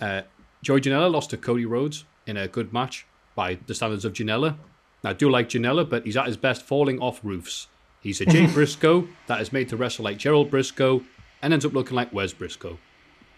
[0.00, 0.22] Uh,
[0.62, 3.04] Joey Janela lost to Cody Rhodes in a good match
[3.34, 4.56] by the standards of Janela.
[5.04, 7.66] Now, I do like Janela, but he's at his best falling off roofs.
[8.00, 11.04] He's a Jay Briscoe that is made to wrestle like Gerald Brisco
[11.42, 12.78] and ends up looking like Wes Brisco.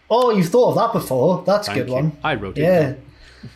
[0.09, 1.43] Oh, you've thought of that before.
[1.45, 1.93] That's a good you.
[1.93, 2.17] one.
[2.23, 2.61] I wrote it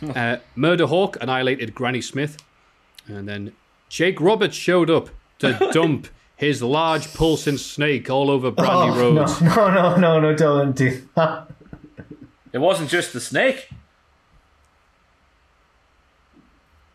[0.02, 0.12] Yeah.
[0.14, 2.36] Uh, Murder Hawk annihilated Granny Smith.
[3.06, 3.54] And then
[3.88, 9.20] Jake Roberts showed up to dump his large pulsing snake all over Brandi Oh, no,
[9.20, 9.40] Rhodes.
[9.42, 11.48] no, no, no, no, don't do that.
[12.52, 13.68] It wasn't just the snake.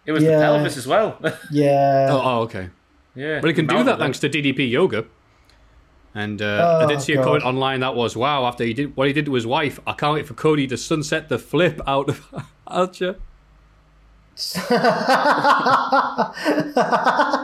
[0.06, 1.20] It was the pelvis as well.
[1.52, 2.08] Yeah.
[2.10, 2.70] Oh, oh, okay.
[3.16, 5.06] yeah, But he can do that thanks to DDP Yoga.
[6.16, 7.24] And uh, I Oh, did see a God.
[7.26, 9.92] comment online that was, wow, after he did what he did to his wife, I
[9.94, 12.28] can't wait for Cody to sunset the flip out of
[12.68, 13.16] Archer.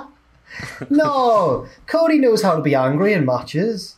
[0.89, 3.95] no, Cody knows how to be angry in matches.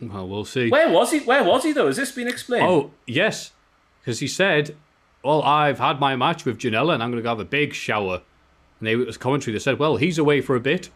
[0.00, 0.70] Well, we'll see.
[0.70, 1.20] Where was he?
[1.20, 1.86] Where was he though?
[1.88, 2.64] Has this been explained?
[2.66, 3.52] Oh, yes.
[4.00, 4.76] Because he said,
[5.24, 8.22] Well, I've had my match with Janela and I'm going to have a big shower.
[8.78, 9.52] And they, it was commentary.
[9.54, 10.90] They said, Well, he's away for a bit.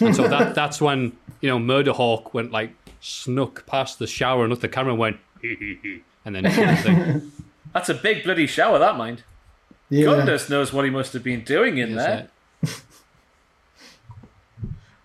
[0.00, 4.42] And so that that's when, you know, Murder Hawk went like snuck past the shower
[4.42, 7.32] and looked at the camera and went, and then did the thing.
[7.74, 9.24] That's a big bloody shower, that mind.
[9.88, 10.04] Yeah.
[10.04, 12.28] Goodness knows what he must have been doing in Yes, there.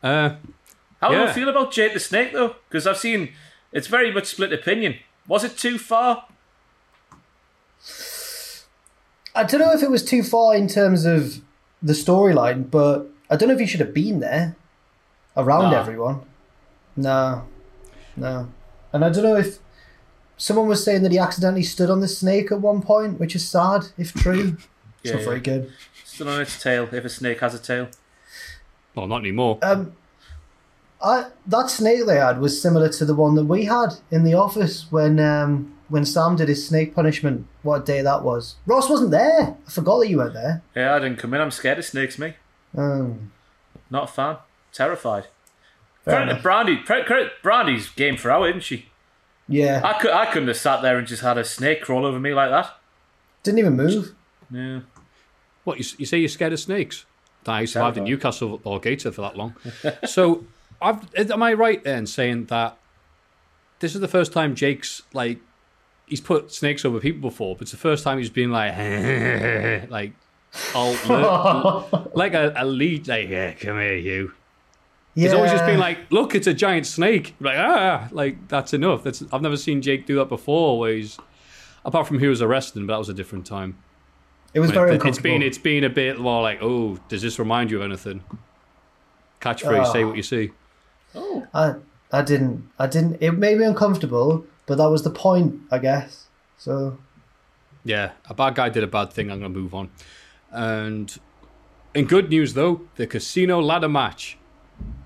[0.03, 0.35] Uh,
[1.01, 2.55] How do you feel about Jake the Snake, though?
[2.69, 3.33] Because I've seen
[3.71, 4.95] it's very much split opinion.
[5.27, 6.25] Was it too far?
[9.35, 11.41] I don't know if it was too far in terms of
[11.81, 14.55] the storyline, but I don't know if he should have been there
[15.35, 15.79] around Nah.
[15.79, 16.21] everyone.
[16.95, 17.47] No,
[18.15, 18.49] no,
[18.91, 19.59] and I don't know if
[20.37, 23.47] someone was saying that he accidentally stood on the snake at one point, which is
[23.47, 24.57] sad if true.
[25.03, 25.27] It's Yeah, not yeah.
[25.27, 25.71] very good.
[26.03, 27.87] Still on its tail, if a snake has a tail.
[28.97, 29.59] Well, not anymore.
[29.61, 29.93] Um,
[31.01, 34.33] I that snake they had was similar to the one that we had in the
[34.33, 37.45] office when um, when Sam did his snake punishment.
[37.61, 38.55] What day that was?
[38.65, 39.55] Ross wasn't there.
[39.67, 40.63] I forgot that you weren't there.
[40.75, 41.41] Yeah, I didn't come in.
[41.41, 42.33] I'm scared of snakes, me.
[42.75, 43.31] Um,
[43.91, 44.37] Not a fan.
[44.73, 45.27] Terrified.
[46.03, 46.41] Fair Credit to.
[46.41, 46.77] Brandy.
[46.77, 48.87] credit- credit- Brandy's game for hour, isn't she?
[49.47, 52.19] yeah, I, could, I couldn't have sat there and just had a snake crawl over
[52.19, 52.71] me like that.
[53.43, 54.13] didn't even move.
[54.51, 54.79] Yeah.
[55.63, 56.17] What you, you say?
[56.17, 57.05] You're scared of snakes?
[57.47, 59.55] I survived in Newcastle or Gateshead for that long.
[60.05, 60.45] so,
[60.81, 62.77] I've, am I right then saying that
[63.79, 65.39] this is the first time Jake's like
[66.07, 68.75] he's put snakes over people before, but it's the first time he's been like
[69.89, 70.13] like
[72.15, 74.33] like a, a lead like yeah, come here you.
[75.13, 77.35] Yeah, He's always just been like, look, it's a giant snake.
[77.39, 79.03] Like ah, like that's enough.
[79.03, 80.79] That's I've never seen Jake do that before.
[80.79, 81.17] Where he's
[81.85, 83.77] apart from he was arrested, but that was a different time.
[84.53, 85.29] It was But very it's uncomfortable.
[85.31, 88.23] been it's been a bit more like, oh, does this remind you of anything?
[89.41, 90.07] Catchphrase, say Ah.
[90.07, 90.51] what you see.
[91.15, 91.45] Oh.
[91.53, 91.75] I
[92.11, 93.17] I didn't I didn't.
[93.21, 96.27] It made me uncomfortable, but that was the point, I guess.
[96.57, 96.97] So
[97.83, 99.31] Yeah, a bad guy did a bad thing.
[99.31, 99.89] I'm going to move on.
[100.51, 101.17] And
[101.93, 104.37] in good news, though, the casino ladder match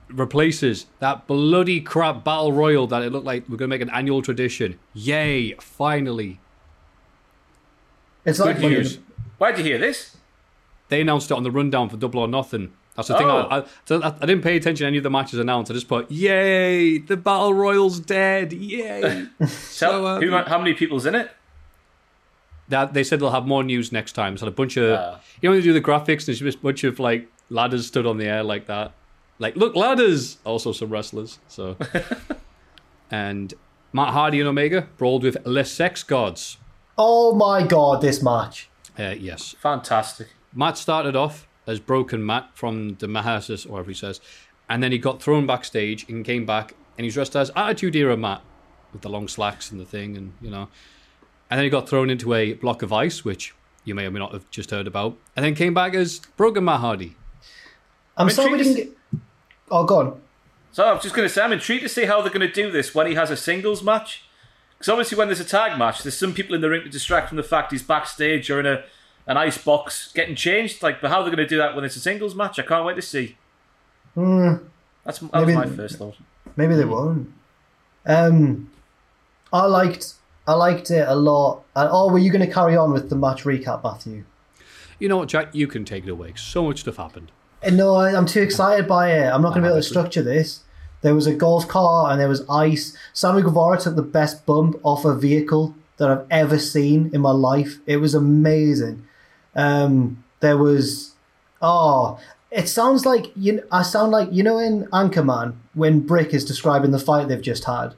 [0.09, 3.89] replaces that bloody crap battle royal that it looked like we're going to make an
[3.91, 4.77] annual tradition.
[4.93, 5.53] Yay!
[5.59, 6.39] Finally,
[8.25, 8.99] it's good like when news.
[9.41, 10.17] Why'd you hear this?
[10.89, 12.73] They announced it on the rundown for Double or Nothing.
[12.95, 13.25] That's the thing.
[13.25, 13.47] Oh.
[13.49, 15.71] I, I, so I, I didn't pay attention to any of the matches announced.
[15.71, 16.99] I just put, "Yay!
[16.99, 18.53] The battle royal's dead!
[18.53, 19.01] Yay!"
[19.39, 21.31] Tell, So, uh, who, how many people's in it?
[22.69, 24.37] that they said they'll have more news next time.
[24.37, 25.19] So a bunch of Ah.
[25.41, 28.05] you know when they do the graphics, there's just a bunch of like ladders stood
[28.05, 28.91] on the air like that.
[29.39, 30.37] Like, look, ladders.
[30.45, 31.39] Also some wrestlers.
[31.47, 31.77] So
[33.11, 33.53] and
[33.91, 36.57] Matt Hardy and Omega brawled with Les Sex Gods.
[36.97, 38.69] oh my god, this match.
[38.97, 40.27] Uh, yes, Fantastic.
[40.53, 44.19] Matt started off as Broken Matt from the Mahasis, or whatever he says,
[44.69, 48.17] and then he got thrown backstage and came back, and he's dressed as Attitude Era
[48.17, 48.41] Matt
[48.91, 50.67] with the long slacks and the thing, and you know,
[51.49, 54.19] and then he got thrown into a block of ice, which you may or may
[54.19, 57.15] not have just heard about, and then came back as Broken Matt Hardy.
[58.17, 58.89] I'm sorry we didn't get.
[59.69, 60.21] Oh, go on.
[60.71, 62.51] So I was just going to say, I'm intrigued to see how they're going to
[62.51, 64.23] do this when he has a singles match.
[64.81, 67.27] Because obviously, when there's a tag match, there's some people in the ring to distract
[67.27, 68.83] from the fact he's backstage or in a
[69.27, 70.81] an ice box getting changed.
[70.81, 72.83] Like, but how they're going to do that when it's a singles match, I can't
[72.83, 73.37] wait to see.
[74.15, 76.15] That's that was my first thought.
[76.55, 77.31] Maybe they won't.
[78.07, 78.71] Um,
[79.53, 80.15] I liked
[80.47, 81.63] I liked it a lot.
[81.75, 84.23] And, oh, were you going to carry on with the match recap, Matthew?
[84.97, 85.53] You know what, Jack?
[85.53, 86.33] You can take it away.
[86.35, 87.31] So much stuff happened.
[87.63, 89.31] Uh, No, I, I'm too excited by it.
[89.31, 90.61] I'm not going to be able to structure this.
[91.01, 92.95] There was a golf car and there was ice.
[93.13, 97.31] Sammy Guevara took the best bump off a vehicle that I've ever seen in my
[97.31, 97.79] life.
[97.85, 99.03] It was amazing.
[99.55, 101.13] Um, there was,
[101.61, 102.19] oh,
[102.51, 103.63] it sounds like you.
[103.71, 107.63] I sound like you know in Anchorman when Brick is describing the fight they've just
[107.63, 107.95] had,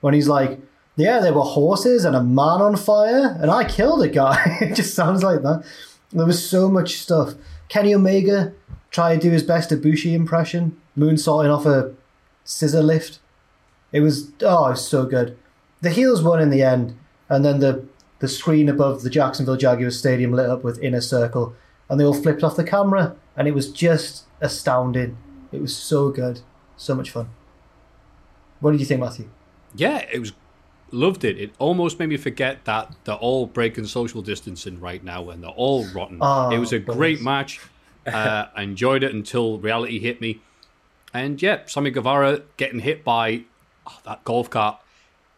[0.00, 0.60] when he's like,
[0.94, 4.74] "Yeah, there were horses and a man on fire, and I killed a guy." it
[4.74, 5.64] just sounds like that.
[6.12, 7.34] There was so much stuff.
[7.68, 8.52] Kenny Omega
[8.90, 11.92] tried to do his best Ibushi impression, moonsaulting off a
[12.48, 13.20] scissor lift.
[13.92, 15.38] It was oh, it was so good.
[15.80, 16.96] The heels won in the end,
[17.28, 17.84] and then the
[18.18, 21.54] the screen above the Jacksonville Jaguars stadium lit up with inner circle,
[21.88, 25.16] and they all flipped off the camera, and it was just astounding.
[25.52, 26.40] It was so good,
[26.76, 27.28] so much fun.
[28.60, 29.28] What did you think, Matthew?
[29.74, 30.32] Yeah, it was
[30.90, 31.38] loved it.
[31.38, 35.50] It almost made me forget that they're all breaking social distancing right now and they're
[35.50, 36.18] all rotten.
[36.20, 37.60] Oh, it was a great match.
[38.06, 40.40] Uh, I enjoyed it until reality hit me.
[41.14, 43.44] And yeah, Sammy Guevara getting hit by
[43.86, 44.78] oh, that golf cart.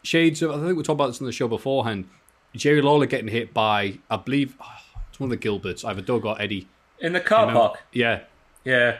[0.03, 2.09] Shades of, I think we talked about this on the show beforehand.
[2.55, 4.65] Jerry Lawler getting hit by, I believe, oh,
[5.09, 6.67] it's one of the Gilberts, either Doug or Eddie.
[6.99, 7.79] In the car Remember- park.
[7.93, 8.21] Yeah.
[8.63, 8.97] Yeah.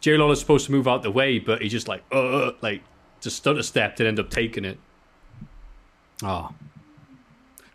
[0.00, 2.82] Jerry Lawler's supposed to move out the way, but he just like, uh, like,
[3.20, 4.78] just stutter stepped and end up taking it.
[6.22, 6.52] Ah.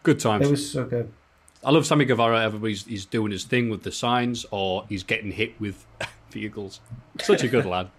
[0.03, 0.47] Good times.
[0.47, 1.11] It was so good.
[1.63, 2.43] I love Sammy Guevara.
[2.43, 5.85] Everybody's he's doing his thing with the signs, or he's getting hit with
[6.29, 6.79] vehicles.
[7.19, 7.89] Such a good lad.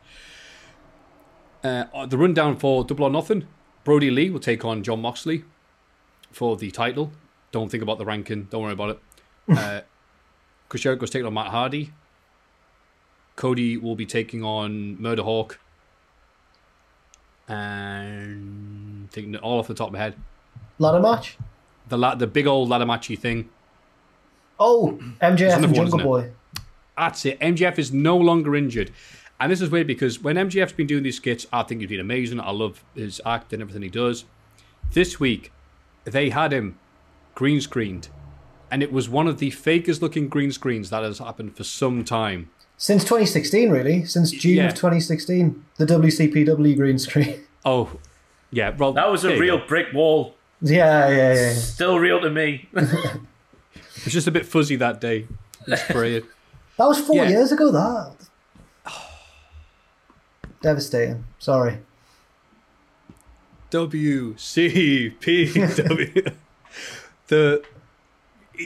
[1.67, 3.47] Uh, the rundown for Double or Nothing:
[3.85, 5.45] Brodie Lee will take on Jon Moxley
[6.31, 7.12] for the title.
[7.53, 8.45] Don't think about the ranking.
[8.51, 8.99] Don't worry about it.
[9.57, 9.81] Uh,
[10.69, 11.93] Chris Jericho's taking on Matt Hardy.
[13.37, 15.61] Cody will be taking on Murder Hawk.
[17.49, 20.17] And taking it all off the top of my head,
[20.81, 21.39] Ladder match.
[21.89, 23.49] the la- the big old ladder matchy thing.
[24.59, 26.03] Oh, MJF and Jungle isn't?
[26.03, 26.31] Boy.
[26.97, 27.39] That's it.
[27.39, 28.91] MJF is no longer injured.
[29.39, 32.01] And this is weird because when MJF's been doing these skits, I think he's been
[32.01, 32.41] amazing.
[32.41, 34.24] I love his act and everything he does.
[34.93, 35.53] This week,
[36.05, 36.78] they had him
[37.34, 38.09] green screened,
[38.70, 42.03] and it was one of the fakest looking green screens that has happened for some
[42.05, 42.51] time.
[42.78, 44.05] Since 2016, really.
[44.05, 44.66] Since June Yeah.
[44.68, 45.64] of 2016.
[45.76, 47.41] The WCPW green screen.
[47.64, 47.91] Oh,
[48.53, 49.66] yeah, well, That was a real go.
[49.66, 50.37] brick wall.
[50.62, 51.53] yeah, yeah, yeah.
[51.55, 52.68] Still real to me.
[52.74, 55.26] It was just a bit fuzzy that day.
[55.66, 56.26] It was brilliant.
[56.78, 57.28] That was four Yeah.
[57.30, 58.12] years ago, that.
[60.67, 61.25] Devastating.
[61.39, 61.79] Sorry.
[63.71, 66.35] WCPW.
[67.29, 67.64] the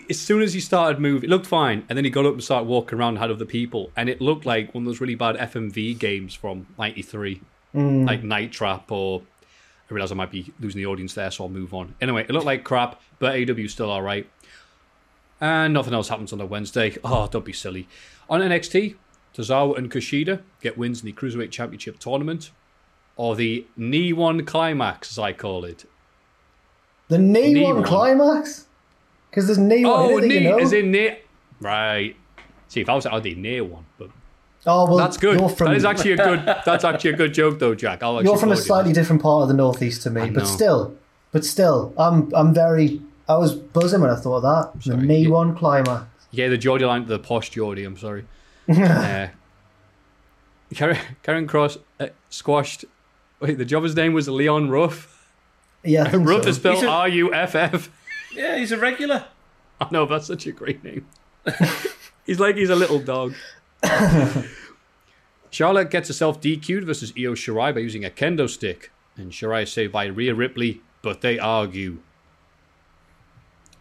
[0.09, 2.43] as soon as he started moving, it looked fine, and then he got up and
[2.43, 5.15] started walking around, and had other people, and it looked like one of those really
[5.15, 7.43] bad FMV games from '93,
[7.75, 8.07] mm.
[8.07, 9.21] like Night Trap, or
[9.91, 11.97] I realize I might be losing the audience there, so I'll move on.
[12.01, 14.27] Anyway, it looked like crap, but AEW's still all right,
[15.39, 16.97] and nothing else happens on a Wednesday.
[17.05, 17.89] Oh, don't be silly.
[18.31, 18.97] On NXT,
[19.41, 22.51] Tozawa and Kushida get wins in the Cruiserweight Championship tournament,
[23.17, 25.85] or the Knee One Climax, as I call it.
[27.09, 27.85] The knee, Knee one, one.
[27.85, 28.67] climax?
[29.31, 30.59] Because there's knee one Oh, in it, knee, you know?
[30.59, 31.19] as in near.
[31.61, 32.15] Right.
[32.69, 34.11] See, if I was, I'd be near one, but
[34.65, 35.39] oh, well, that's good.
[35.57, 36.47] From, that is actually a good.
[36.65, 38.05] That's actually a good joke, though, Jack.
[38.05, 40.97] I'll you're from a slightly different part of the northeast to me, but still,
[41.33, 43.03] but still, I'm I'm very.
[43.29, 44.85] I was buzzing when I thought of that.
[44.85, 45.31] The knee yeah.
[45.31, 46.07] one climber.
[46.31, 47.85] Yeah, the Geordie line, the posh Geordie.
[47.85, 48.25] I'm sorry.
[48.71, 49.29] Uh,
[50.73, 52.85] Karrion, Karrion Kross uh, squashed.
[53.41, 55.33] Wait, the jobber's name was Leon Ruff.
[55.83, 56.51] Yeah, I think Ruff so.
[56.51, 57.91] is spelled He's a- R U F F.
[58.35, 59.25] yeah, he's a regular.
[59.81, 61.07] I know that's such a great name.
[62.27, 63.35] he's like he's a little dog.
[65.51, 69.73] Charlotte gets herself DQ'd versus Io Shirai by using a kendo stick, and Shirai is
[69.73, 71.99] saved by Rhea Ripley, but they argue.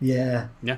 [0.01, 0.47] Yeah.
[0.63, 0.77] Yeah.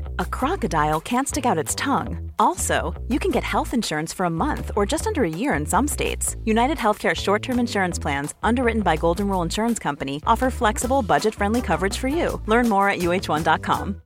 [0.21, 2.31] a crocodile can't stick out its tongue.
[2.37, 5.65] Also, you can get health insurance for a month or just under a year in
[5.65, 6.35] some states.
[6.45, 11.33] United Healthcare short term insurance plans, underwritten by Golden Rule Insurance Company, offer flexible, budget
[11.35, 12.39] friendly coverage for you.
[12.45, 14.01] Learn more at uh1.com.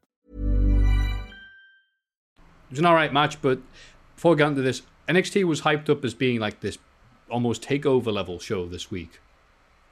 [2.37, 3.59] It was an alright match, but
[4.15, 6.77] before we get into this, NXT was hyped up as being like this
[7.29, 9.19] almost takeover level show this week.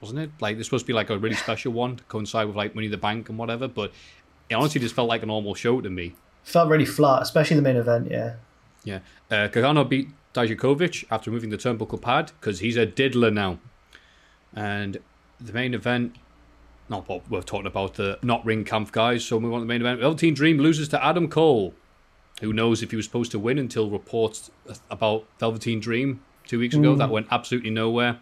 [0.01, 0.31] Wasn't it?
[0.39, 2.87] Like this supposed to be like a really special one to coincide with like Money
[2.87, 3.91] in the Bank and whatever, but
[4.49, 6.15] it honestly just felt like a normal show to me.
[6.43, 8.35] Felt really flat, especially the main event, yeah.
[8.83, 8.99] Yeah.
[9.31, 13.59] Uh, Gargano beat Dijakovic after moving the turnbuckle pad because he's a diddler now.
[14.53, 14.97] And
[15.39, 16.15] the main event,
[16.89, 19.81] not what we're talking about, the not ring camp guys, so we want the main
[19.81, 19.99] event.
[19.99, 21.73] Velveteen Dream loses to Adam Cole.
[22.41, 24.51] Who knows if he was supposed to win until reports
[24.89, 28.19] about Velveteen Dream two weeks ago that went absolutely nowhere.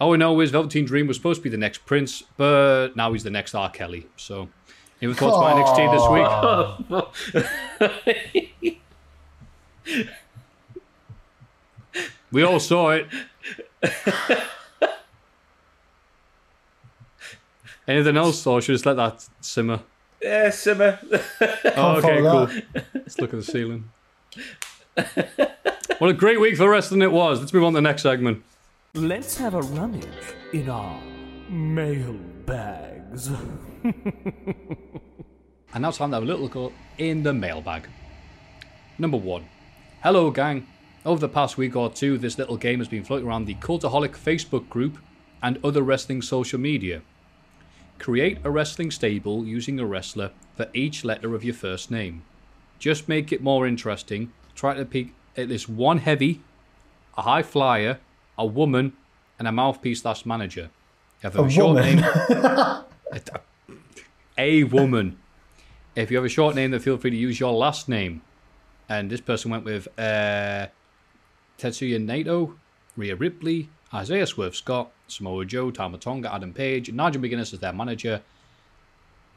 [0.00, 3.12] All we know is Velveteen Dream was supposed to be the next Prince, but now
[3.12, 3.70] he's the next R.
[3.70, 4.06] Kelly.
[4.16, 4.48] So,
[5.00, 6.06] any other thoughts by NXT this
[9.04, 9.24] week?
[12.34, 13.06] We all saw it.
[17.86, 19.80] Anything else, or should I just let that simmer?
[20.20, 20.98] Yeah, simmer.
[21.76, 22.62] Oh, okay, follow cool.
[22.94, 23.90] Let's look at the ceiling.
[25.98, 27.40] what a great week for wrestling it was.
[27.40, 28.42] Let's move on to the next segment.
[28.94, 30.06] Let's have a rummage
[30.52, 31.00] in our
[31.50, 32.14] mail
[32.46, 33.30] bags.
[35.74, 37.88] And now it's time to have a little look in the mailbag.
[38.96, 39.46] Number one.
[40.04, 40.68] Hello, gang.
[41.04, 44.12] Over the past week or two, this little game has been floating around the Cultaholic
[44.12, 44.98] Facebook group
[45.42, 47.02] and other wrestling social media.
[47.98, 52.22] Create a wrestling stable using a wrestler for each letter of your first name.
[52.78, 54.32] Just make it more interesting.
[54.54, 56.40] Try to pick at least one heavy,
[57.18, 57.98] a high flyer,
[58.38, 58.92] a woman,
[59.40, 60.70] and a mouthpiece slash manager.
[61.22, 61.96] Have a, A short woman?
[61.96, 62.04] name,
[64.36, 65.18] a woman.
[65.96, 68.22] If you have a short name, then feel free to use your last name.
[68.88, 70.66] And this person went with uh,
[71.58, 72.54] Tetsuya Naito,
[72.96, 77.72] Rhea Ripley, Isaiah Swift Scott, Samoa Joe, Tama Tonga, Adam Page, Nigel McGuinness as their
[77.72, 78.22] manager.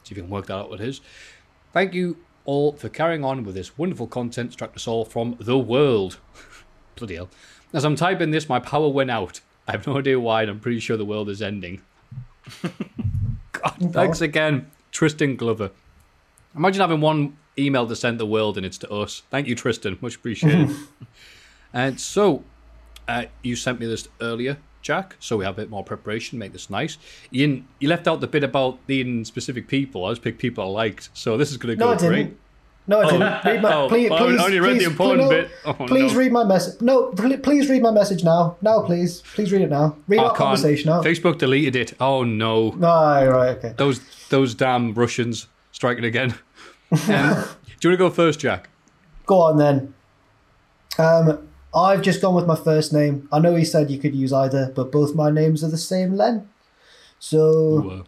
[0.02, 1.00] See if you can work that out with his.
[1.72, 5.58] Thank you all for carrying on with this wonderful content, Extract us all from the
[5.58, 6.18] world.
[6.96, 7.28] Bloody hell.
[7.72, 9.40] As I'm typing this, my power went out.
[9.66, 11.82] I have no idea why, and I'm pretty sure the world is ending.
[13.52, 15.70] God, thanks again, Tristan Glover.
[16.56, 19.22] Imagine having one email to send the world and it's to us.
[19.30, 19.96] Thank you, Tristan.
[20.00, 20.74] Much appreciated.
[21.72, 22.42] and so,
[23.06, 26.52] uh, you sent me this earlier, Jack, so we have a bit more preparation, make
[26.52, 26.98] this nice.
[27.30, 30.04] You, you left out the bit about being specific people.
[30.04, 32.16] I just picked people I liked, so this is going to go I great.
[32.16, 32.38] didn't.
[32.88, 33.44] No, I didn't.
[33.44, 35.50] Read my, Oh, please, I please, only read the please, important please, bit.
[35.66, 36.18] Oh, please no.
[36.18, 36.80] read my message.
[36.80, 38.56] No, please read my message now.
[38.62, 39.20] Now, please.
[39.34, 39.96] Please read it now.
[40.08, 40.38] Read I our can't.
[40.38, 41.02] conversation now.
[41.02, 41.92] Facebook deleted it.
[42.00, 42.72] Oh no.
[42.72, 43.74] Right, right, okay.
[43.76, 46.34] Those those damn Russians striking again.
[46.90, 47.44] Um, do you want
[47.80, 48.70] to go first, Jack?
[49.26, 49.92] Go on then.
[50.98, 53.28] Um, I've just gone with my first name.
[53.30, 56.14] I know he said you could use either, but both my names are the same
[56.14, 56.48] Len.
[57.18, 58.02] So Ooh, uh,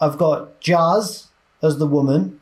[0.00, 1.26] I've got Jazz
[1.62, 2.39] as the woman.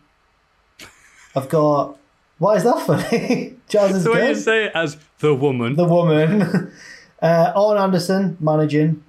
[1.34, 1.98] I've got.
[2.38, 3.56] Why is that funny?
[3.68, 5.74] Jazz is the way you say it as the woman.
[5.74, 6.42] The woman.
[7.22, 9.02] uh, Arn Anderson managing.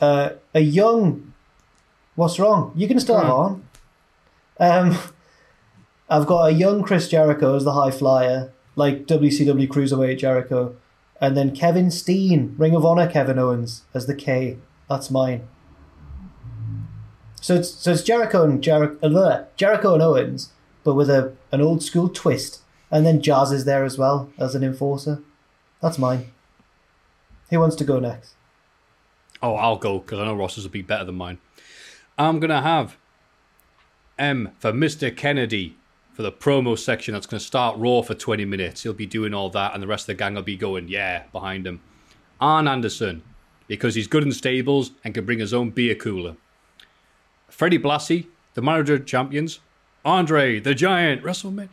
[0.00, 1.32] Uh, a young.
[2.14, 2.72] What's wrong?
[2.74, 3.68] You can still have on.
[4.58, 4.98] Um,
[6.08, 10.76] I've got a young Chris Jericho as the high flyer, like WCW Cruiserweight Jericho,
[11.20, 14.58] and then Kevin Steen, Ring of Honor Kevin Owens as the K.
[14.88, 15.48] That's mine.
[17.40, 20.52] So it's so it's Jericho and Jer- uh, Jericho and Owens,
[20.84, 22.60] but with a an old school twist,
[22.90, 25.22] and then Jazz is there as well as an enforcer.
[25.80, 26.30] That's mine.
[27.50, 28.34] Who wants to go next?
[29.42, 31.38] Oh, I'll go because I know Ross's will be better than mine.
[32.18, 32.96] I'm gonna have
[34.18, 35.14] M for Mr.
[35.14, 35.76] Kennedy
[36.12, 37.14] for the promo section.
[37.14, 38.82] That's gonna start Raw for 20 minutes.
[38.82, 41.24] He'll be doing all that, and the rest of the gang will be going yeah
[41.32, 41.80] behind him.
[42.40, 43.22] Arn Anderson
[43.68, 46.36] because he's good in stables and can bring his own beer cooler.
[47.48, 49.60] Freddie Blassie, the manager of champions.
[50.04, 51.68] Andre the Giant, WrestleMania.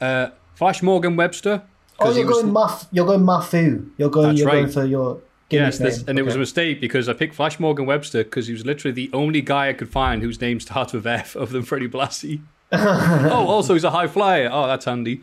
[0.00, 1.62] Uh, Flash Morgan Webster.
[1.98, 2.86] Oh, you're going Maf.
[2.92, 3.90] You're going Mafu.
[3.96, 4.36] You're going.
[4.36, 4.72] You're going right.
[4.72, 5.20] for your.
[5.50, 8.52] Yes, this, and it was a mistake because I picked Flash Morgan Webster because he
[8.52, 11.62] was literally the only guy I could find whose name starts with F other than
[11.62, 12.40] Freddie Blassie.
[12.72, 14.48] oh, also he's a high flyer.
[14.50, 15.22] Oh, that's handy.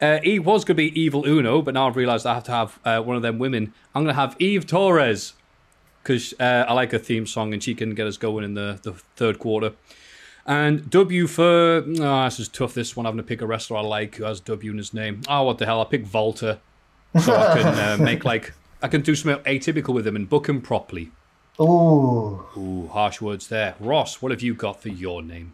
[0.00, 2.50] Uh, he was going to be Evil Uno, but now I've realised I have to
[2.50, 3.72] have uh, one of them women.
[3.94, 5.34] I'm going to have Eve Torres
[6.02, 8.80] because uh, I like her theme song and she can get us going in the,
[8.82, 9.74] the third quarter.
[10.46, 12.74] And W for oh, this is tough.
[12.74, 15.22] This one having to pick a wrestler I like who has W in his name.
[15.28, 15.78] Oh, what the hell?
[15.78, 16.58] I'll pick Walter
[17.20, 20.48] so I can uh, make like I can do something atypical with him and book
[20.48, 21.12] him properly.
[21.60, 22.44] Ooh.
[22.56, 23.74] Ooh, harsh words there.
[23.78, 25.52] Ross, what have you got for your name?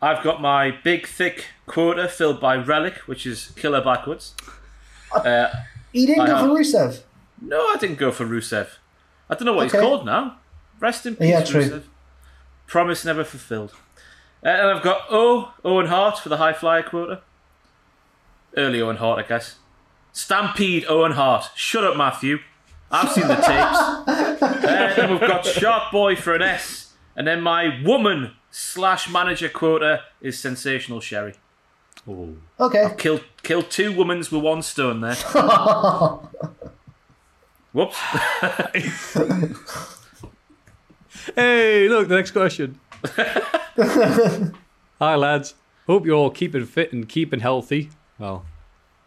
[0.00, 4.34] I've got my big, thick quota filled by Rellik, which is killer backwards.
[5.10, 5.48] Uh,
[5.90, 7.00] He didn't I go have- for Rusev.
[7.40, 8.68] no, I didn't go for Rusev.
[9.30, 9.78] I don't know what Okay.
[9.78, 10.36] he's called now.
[10.80, 11.62] Rest in peace, Yeah, true.
[11.62, 11.82] Rusev.
[12.66, 13.72] Promise never fulfilled.
[14.44, 17.20] Uh, and I've got O, Owen Hart for the high flyer quota.
[18.56, 19.56] Early Owen Hart, I guess.
[20.12, 21.50] Stampede Owen Hart.
[21.54, 22.38] Shut up, Matthew.
[22.90, 23.48] I've seen the tapes.
[23.48, 26.94] uh, then we've got Shark Boy for an S.
[27.16, 31.34] And then my woman slash manager quota is Sensational Sherri.
[32.08, 32.94] Oh, Okay.
[32.96, 35.14] Killed, killed two womans with one stone there.
[37.72, 37.98] Whoops.
[41.34, 42.78] Hey, look, the next question.
[44.98, 45.54] Hi, lads.
[45.86, 47.90] Hope you're all keeping fit and keeping healthy.
[48.18, 48.44] Well,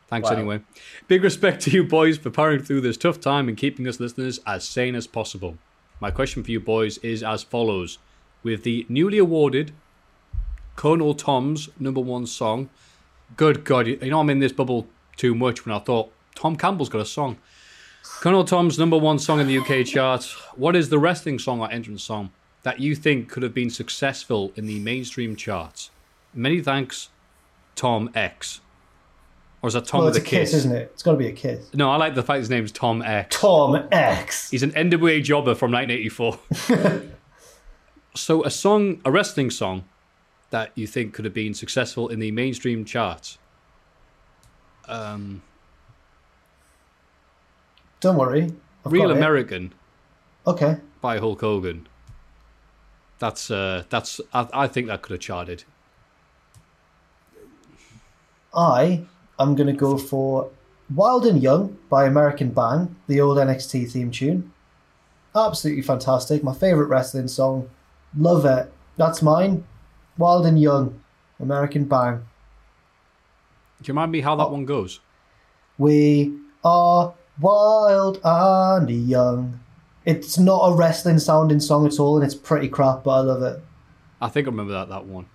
[0.08, 0.36] thanks Wow.
[0.38, 0.62] anyway.
[1.08, 4.40] Big respect to you boys for powering through this tough time and keeping us listeners
[4.48, 5.58] as sane as possible.
[6.00, 7.98] My question for you boys is as follows.
[8.44, 9.72] With the newly awarded
[10.76, 12.70] Colonel Tom's number one song,
[13.38, 16.90] good God, you know I'm in this bubble too much when I thought Tom Campbell's
[16.90, 17.38] got a song.
[18.04, 20.34] Colonel Tom's number one song in the UK charts.
[20.56, 22.32] What is the wrestling song or entrance song
[22.64, 25.90] that you think could have been successful in the mainstream charts?
[26.34, 27.10] Many thanks,
[27.76, 28.62] Tom X.
[29.64, 30.60] Or is that Tom Well, with it's a a kiss, kiss?
[30.60, 30.92] isn't it?
[30.94, 31.72] It's got to be a kiss.
[31.74, 33.38] No, I like the fact his name's Tom X.
[33.40, 34.50] Tom X.
[34.50, 37.02] He's an NWA jobber from 1984.
[38.16, 39.84] so, a song, a wrestling song
[40.50, 43.38] that you think could have been successful in the mainstream charts.
[44.88, 45.44] Um,
[48.02, 48.52] Don't worry.
[48.86, 49.12] I've Real.
[49.12, 49.74] American
[50.46, 50.78] Okay.
[51.02, 51.88] by Hulk Hogan.
[53.20, 54.20] That's uh, that's.
[54.34, 55.64] I, I think that could have charted.
[58.54, 59.06] I
[59.40, 60.50] am going to go for
[60.94, 64.52] Wild and Young by American Bang, the old NXT theme tune.
[65.36, 66.44] Absolutely fantastic.
[66.44, 67.70] My favourite wrestling song.
[68.18, 68.74] Love it.
[68.98, 69.64] That's mine.
[70.18, 71.00] Wild and Young,
[71.40, 72.18] American Bang.
[73.82, 75.00] Do you remind me how that one goes?
[75.78, 76.34] We
[76.64, 79.60] are wild and young.
[80.06, 83.44] It's not a wrestling sounding song at all, and it's pretty crap, but I love
[83.44, 83.62] it.
[84.20, 85.28] I think I remember that that one.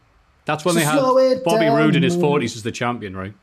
[0.45, 0.85] That's when So they
[1.31, 3.35] had Bobby down, Roode in his forties as the champion, right?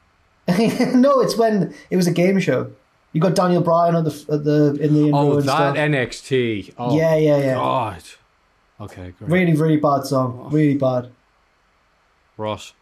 [0.48, 2.72] no, it's when it was a game show.
[3.14, 5.76] You got Daniel Bryan on the at the in the Oh, that stuff.
[5.76, 6.74] NXT.
[6.78, 7.54] Oh, Yeah, yeah, yeah.
[7.56, 8.04] God.
[8.82, 9.30] Okay, great.
[9.30, 10.42] Really, really bad song.
[10.46, 10.50] Oh.
[10.50, 11.10] Really bad.
[12.38, 12.74] Ross.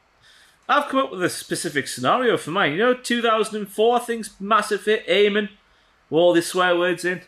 [0.70, 2.72] I've come up with a specific scenario for mine.
[2.72, 5.06] You know, 2004, I think's massive hit.
[5.08, 5.50] Eamon, with
[6.20, 7.22] all the swear words in.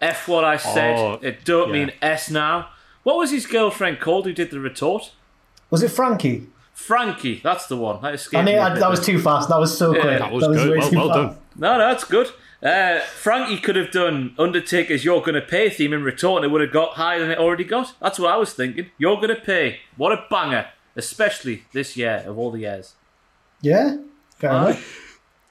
[0.00, 0.98] F what I said.
[0.98, 1.72] Oh, it don't yeah.
[1.72, 2.70] mean S now.
[3.02, 5.12] What was his girlfriend called who did the retort?
[5.70, 6.48] Was it Frankee?
[6.74, 8.02] Frankee, that's the one.
[8.02, 9.48] That I escaped mean, me a I, that was too fast.
[9.48, 10.18] That was so Yeah, quick.
[10.18, 10.70] That was good.
[10.70, 11.36] way Well, too well done.
[11.56, 12.28] No, no, that's good.
[12.62, 16.60] Uh, Frankee could have done Undertaker's You're Gonna Pay theme in retort and it would
[16.60, 17.94] have got higher than it already got.
[18.00, 18.90] That's what I was thinking.
[18.98, 19.80] You're Gonna Pay.
[19.96, 20.66] What a banger.
[20.94, 22.94] Especially this year of all the years.
[23.62, 23.96] Yeah,
[24.36, 25.05] fair enough.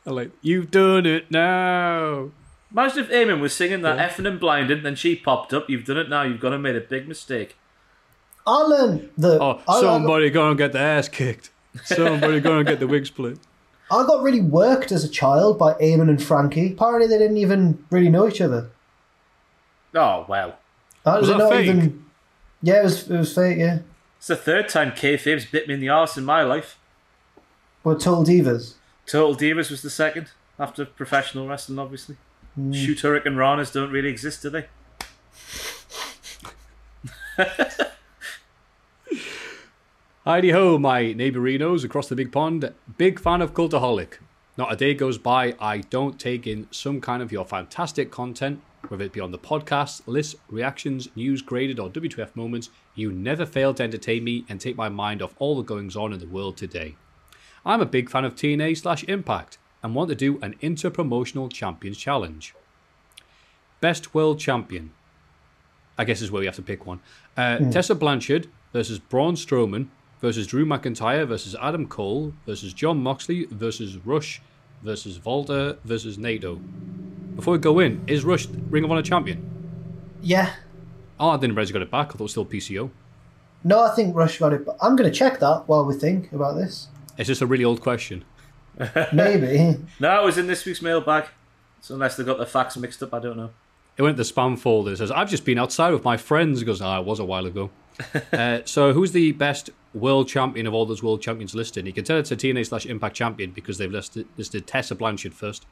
[0.05, 2.31] I like you've done it now.
[2.71, 5.69] Imagine if Eamon was singing that effing and blinding, then she popped up.
[5.69, 6.23] You've done it now.
[6.23, 7.55] You've gone and made a big mistake.
[8.45, 9.39] I learned the.
[9.41, 11.49] Oh, I, I got- somebody gonna get the ass kicked.
[11.85, 13.39] Somebody gonna get the wig split.
[13.91, 16.73] I got really worked as a child by Eamon and Frankee.
[16.73, 18.69] Apparently, they didn't even really know each other.
[19.93, 20.57] Oh, well.
[21.05, 21.67] Uh, Was they're that not fake?
[21.67, 22.05] Even,
[22.61, 23.09] yeah, it was.
[23.09, 23.57] It was fake.
[23.59, 23.79] Yeah,
[24.17, 26.77] It's the third time kayfabe's bit me in the arse in my life.
[27.83, 28.73] but Total Divas.
[29.05, 32.17] Total Divas was the second, after professional wrestling, obviously.
[32.55, 32.71] Hmm.
[32.71, 34.65] Shoot Hurricane Ranas don't really exist, do they?
[40.25, 42.73] Heidi ho, my neighborinos across the big pond.
[42.97, 44.17] Big fan of Cultaholic.
[44.57, 48.61] Not a day goes by I don't take in some kind of your fantastic content,
[48.87, 52.69] whether it be on the podcast, lists, reactions, news graded, or WTF moments.
[52.95, 56.13] You never fail to entertain me and take my mind off all the goings on
[56.13, 56.95] in the world today.
[57.65, 61.49] I'm a big fan of TNA slash Impact and want to do an inter promotional
[61.49, 62.53] champions challenge.
[63.81, 64.91] Best world champion.
[65.97, 66.99] I guess is where we have to pick one.
[67.35, 69.87] Uh, Tessa Blanchard versus Braun Strowman
[70.21, 74.41] versus Drew McIntyre versus Adam Cole versus Jon Moxley versus Rush
[74.83, 76.59] versus Walter versus Naito.
[77.35, 79.49] Before we go in, is Rush Ring of Honor champion?
[80.21, 80.53] Yeah.
[81.19, 82.07] Oh, I didn't realize he got it back.
[82.07, 82.89] I thought it was still PCO.
[83.63, 84.65] No, I think Rush got it.
[84.65, 86.87] But I'm going to check that while we think about this.
[87.17, 88.23] It's just a really old question.
[89.13, 89.77] Maybe.
[89.99, 91.25] No, it was in this week's mailbag.
[91.81, 93.51] So unless they got the facts mixed up, I don't know.
[93.97, 94.91] It went to the spam folder.
[94.91, 96.61] It says, I've just been outside with my friends.
[96.61, 97.69] It goes, ah, it was a while ago.
[98.33, 101.85] uh, so, who's the best world champion of all those world champions listed?
[101.85, 105.33] You can tell it's a TNA slash Impact champion because they've listed, listed Tessa Blanchard
[105.33, 105.65] first,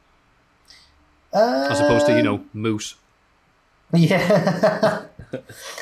[1.33, 2.95] Uh, as opposed to, you know, Moose.
[3.91, 5.03] Yeah.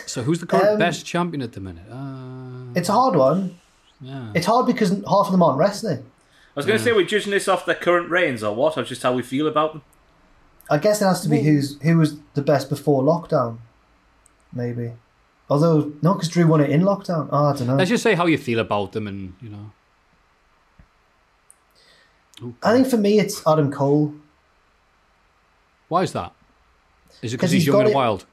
[0.06, 1.84] So, who's the current Um, best champion at the minute?
[1.92, 3.60] Uh, it's a hard one.
[4.02, 4.32] Yeah.
[4.36, 6.00] It's hard because half of them aren't wrestling.
[6.00, 8.84] I was going to say we're judging this off their current reigns or what, or
[8.84, 9.82] just how we feel about them.
[10.70, 13.60] I guess it has to be who's who was the best before lockdown.
[14.54, 14.92] Maybe.
[15.50, 17.30] Although, no, because Drew won it in lockdown.
[17.32, 17.76] Oh, I don't know.
[17.76, 19.72] Let's just say how you feel about them and, you know.
[22.64, 24.14] I think for me, it's Adam Cole.
[25.90, 26.34] Why is that?
[27.22, 28.26] Is it 'Cause because he's he's young and it- wild?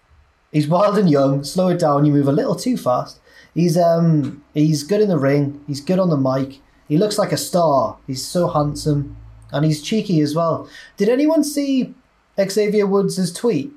[0.53, 1.45] He's wild and young.
[1.45, 2.07] Slow it down.
[2.07, 3.19] You move a little too fast.
[3.59, 5.64] He's um he's good in the ring.
[5.66, 6.61] He's good on the mic.
[6.86, 7.98] He looks like a star.
[8.06, 9.16] He's so handsome,
[9.50, 10.68] and he's cheeky as well.
[10.96, 11.92] Did anyone see
[12.40, 13.72] Xavier Woods' tweet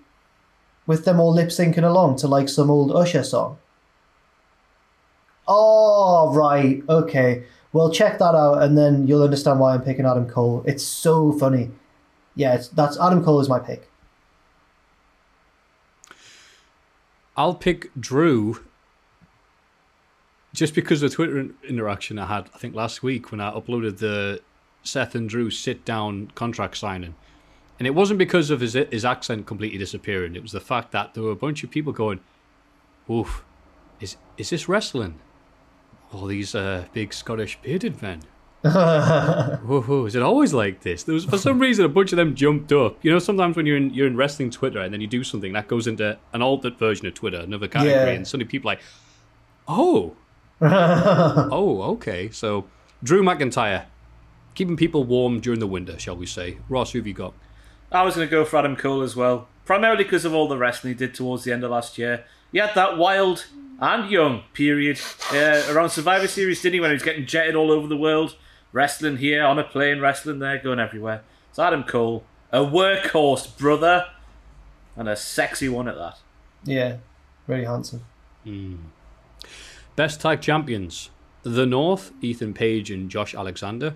[0.86, 3.58] with them all lip syncing along to like some old Usher song?
[5.48, 7.46] Oh right, okay.
[7.74, 10.64] Well, check that out, and then you'll understand why I'm picking Adam Cole.
[10.68, 11.72] It's so funny.
[12.36, 13.90] Yeah, that's Adam Cole is my pick.
[17.36, 18.60] I'll pick Drew
[20.54, 23.98] just because of the Twitter interaction I had, I think, last week when I uploaded
[24.00, 24.42] the
[24.84, 27.16] Seth and Drew sit down contract signing.
[27.80, 31.14] And it wasn't because of his, his accent completely disappearing, it was the fact that
[31.14, 32.20] there were a bunch of people going,
[33.10, 33.44] Oof,
[34.00, 35.20] is, is this wrestling?
[36.14, 38.22] All these uh, big Scottish bearded men.
[38.62, 41.02] whoa, whoa, is it always like this?
[41.04, 43.04] There was for some reason a bunch of them jumped up.
[43.04, 45.54] You know, sometimes when you're in you're in wrestling Twitter and then you do something
[45.54, 48.10] that goes into an alternate version of Twitter, another category, Yeah.
[48.10, 48.84] and suddenly people are like,
[49.68, 50.16] oh,
[50.62, 52.30] oh, okay.
[52.30, 52.66] So
[53.04, 53.86] Drew McIntyre,
[54.54, 56.58] keeping people warm during the winter, shall we say?
[56.70, 57.34] Ross, who have you got?
[57.92, 60.58] I was going to go for Adam Cole as well, primarily because of all the
[60.58, 62.24] wrestling he did towards the end of last year.
[62.52, 63.48] He had that wild
[63.80, 65.00] and young period
[65.34, 68.36] uh, around Survivor Series, didn't he, when he was getting jetted all over the world,
[68.72, 71.24] wrestling here, on a plane, wrestling there, going everywhere.
[71.52, 74.06] So Adam Cole, a workhorse brother,
[74.96, 76.20] and a sexy one at that.
[76.64, 76.98] Yeah,
[77.48, 78.06] very handsome.
[80.02, 81.12] Best tag champions:
[81.44, 83.94] The North, Ethan Page and Josh Alexander,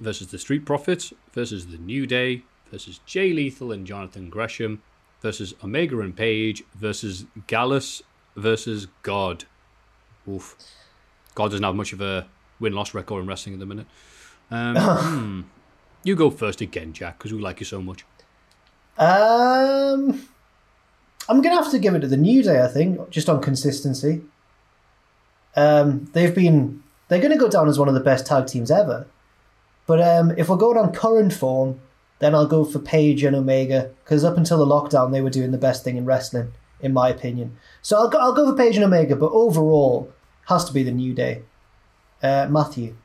[0.00, 4.80] versus the Street Profits versus the New Day versus Jay Lethal and Jonathan Gresham
[5.20, 8.00] versus Omega and Page versus Gallus
[8.34, 9.44] versus God.
[10.26, 10.56] Oof.
[11.34, 12.26] God doesn't have much of a
[12.58, 13.86] win loss record in wrestling at the minute.
[14.50, 15.40] Um, hmm.
[16.02, 18.06] You go first again, Jack, because we like you so much.
[18.96, 20.26] Um,
[21.28, 22.64] I'm gonna have to give it to the New Day.
[22.64, 24.22] I think just on consistency.
[25.56, 29.06] Um, they've been they're gonna go down as one of the best tag teams ever.
[29.86, 31.80] But um, if we're going on current form,
[32.18, 35.52] then I'll go for Page and Omega because up until the lockdown they were doing
[35.52, 37.56] the best thing in wrestling, in my opinion.
[37.82, 40.12] So I'll go, I'll go for Page and Omega, but overall
[40.46, 41.42] has to be the New Day.
[42.22, 42.96] Uh, Matthew.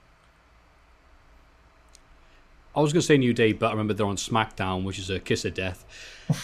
[2.74, 5.10] I was going to say New Day, but I remember they're on SmackDown, which is
[5.10, 5.84] a kiss of death.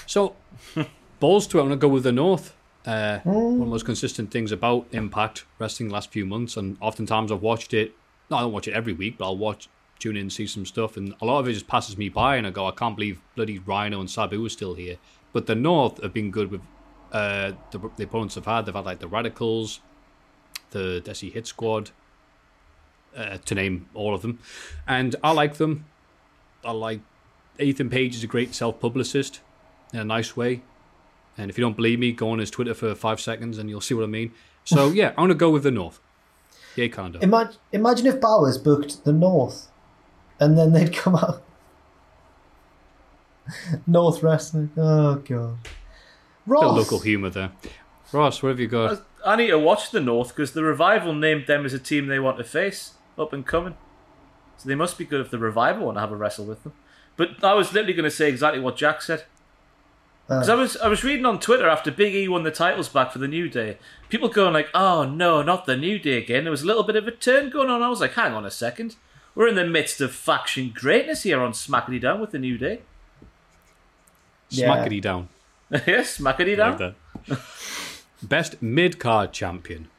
[0.05, 0.35] So,
[1.21, 1.61] balls to it.
[1.61, 2.53] I'm going to go with the North.
[2.87, 7.33] Uh, One of the most consistent things about Impact Wrestling last few months, and oftentimes
[7.33, 7.93] I've watched it.
[8.31, 9.67] No, I don't watch it every week, but I'll watch,
[9.99, 12.47] tune in, see some stuff, and a lot of it just passes me by, and
[12.47, 14.97] I go, I can't believe bloody Rhino and Sabu are still here.
[15.33, 16.61] But the North have been good with
[17.11, 18.65] uh, the, the opponents have had.
[18.65, 19.81] They've had like the Radicals,
[20.71, 21.91] the Desi Hit Squad,
[23.17, 24.39] uh, to name all of them,
[24.87, 25.85] and I like them.
[26.63, 27.01] I like
[27.59, 29.41] Ethan Page is a great self publicist
[29.91, 30.61] in a nice way.
[31.37, 33.81] And if you don't believe me, go on his Twitter for five seconds and you'll
[33.81, 34.31] see what I mean.
[34.63, 35.99] So yeah, I'm gonna go with the North.
[36.75, 37.23] Yeah, kind of.
[37.23, 39.67] Imagine, imagine if Bowers booked the North,
[40.39, 41.43] and then they'd come out.
[43.87, 44.71] North Wrestling.
[44.77, 45.57] Oh god.
[46.47, 47.51] Bit of local humour there.
[48.13, 49.05] Ross, where have you got?
[49.25, 52.19] I need to watch the North because the Revival named them as a team they
[52.19, 53.75] want to face up and coming.
[54.57, 56.73] So they must be good if the Revival want to have a wrestle with them.
[57.17, 59.25] But I was literally going to say exactly what Jack said.
[60.29, 60.39] Uh.
[60.39, 63.11] Because I was I was reading on Twitter after Big E won the titles back
[63.11, 63.77] for the New Day,
[64.09, 66.95] people going like, "Oh no, not the New Day again." There was a little bit
[66.97, 67.81] of a turn going on.
[67.81, 68.97] I was like, "Hang on a second,
[69.35, 72.81] we're in the midst of faction greatness here on Smackety Down with the New Day."
[74.49, 74.67] Yeah.
[74.67, 75.29] Smackety down.
[75.71, 76.95] yes, Smackety I Down.
[77.29, 77.39] like.
[78.23, 79.89] Best mid card champion.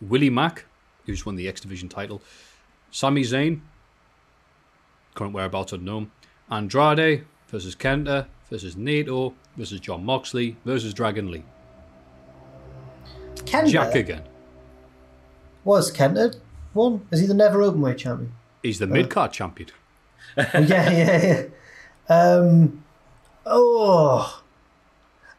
[0.00, 0.64] Willie Mack,
[1.06, 2.20] who's won the X Division title.
[2.90, 3.60] Sami Zayn,
[5.14, 6.10] current whereabouts unknown.
[6.50, 11.42] Andrade versus Kenta versus Naito versus Jon Moxley versus Dragon Lee.
[13.36, 14.22] Kenta Jack again.
[15.64, 16.36] was Kenta
[16.74, 17.06] one?
[17.10, 18.32] Is he the never openweight champion?
[18.62, 19.70] He's the mid card champion.
[20.36, 21.48] yeah, yeah,
[22.08, 22.14] yeah.
[22.14, 22.84] Um,
[23.46, 24.42] oh,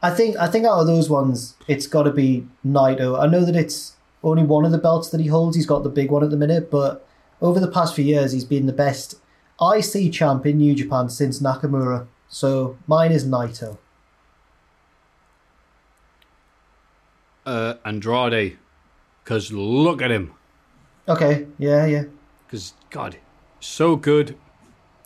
[0.02, 3.22] I think I think out of those ones, it's got to be Naito.
[3.22, 5.56] I know that it's only one of the belts that he holds.
[5.56, 7.06] He's got the big one at the minute, but
[7.42, 9.16] over the past few years, he's been the best
[9.62, 12.08] IC champ in New Japan since Nakamura.
[12.34, 13.78] So mine is Naito.
[17.46, 18.58] Uh, Andrade,
[19.24, 20.34] because look at him.
[21.08, 22.06] Okay, yeah, yeah.
[22.48, 23.18] because God,
[23.60, 24.36] so good.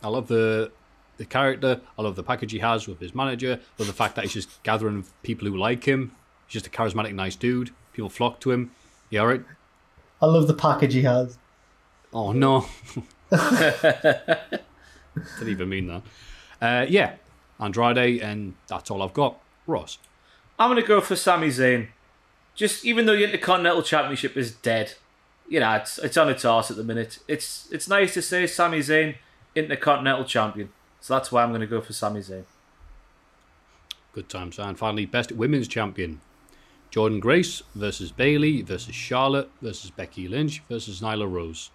[0.02, 0.72] I love the
[1.18, 1.82] the character.
[1.98, 3.60] I love the package he has with his manager.
[3.60, 6.12] I love the fact that he's just gathering people who like him.
[6.46, 7.72] He's just a charismatic, nice dude.
[7.92, 8.70] People flock to him.
[9.10, 9.44] Yeah, right.
[10.22, 11.36] I love the package he has.
[12.10, 12.66] Oh no,
[13.30, 14.62] didn't
[15.42, 16.02] even mean that.
[16.60, 17.16] Uh, yeah,
[17.60, 19.40] Andrade, and that's all I've got.
[19.66, 19.98] Ross.
[20.58, 21.88] I'm going to go for Sami Zayn.
[22.54, 24.94] Just even though the Intercontinental Championship is dead,
[25.48, 27.20] you know, it's it's on its arse at the minute.
[27.28, 29.16] It's it's nice to say Sami Zayn
[29.54, 30.70] Intercontinental Champion.
[31.00, 32.44] So that's why I'm going to go for Sami Zayn.
[34.12, 34.58] Good times.
[34.58, 36.20] And finally, best women's champion.
[36.90, 41.70] Jordynne Grace versus Bayley versus Charlotte versus Becky Lynch versus Nyla Rose.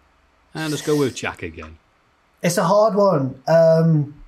[0.54, 1.78] And let's go with Jack again.
[2.42, 3.42] It's a hard one.
[3.48, 4.23] Um,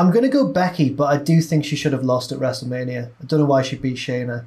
[0.00, 3.10] I'm going to go Becky, but I do think she should have lost at WrestleMania.
[3.20, 4.46] I don't know why she beat Shayna.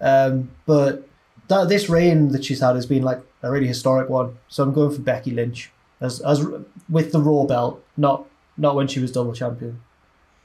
[0.00, 1.06] Um, but
[1.48, 4.38] that this reign that she's had has been like a really historic one.
[4.48, 5.70] So I'm going for Becky Lynch
[6.00, 6.46] as as
[6.88, 8.24] with the Raw belt, not
[8.56, 9.82] not when she was double champion.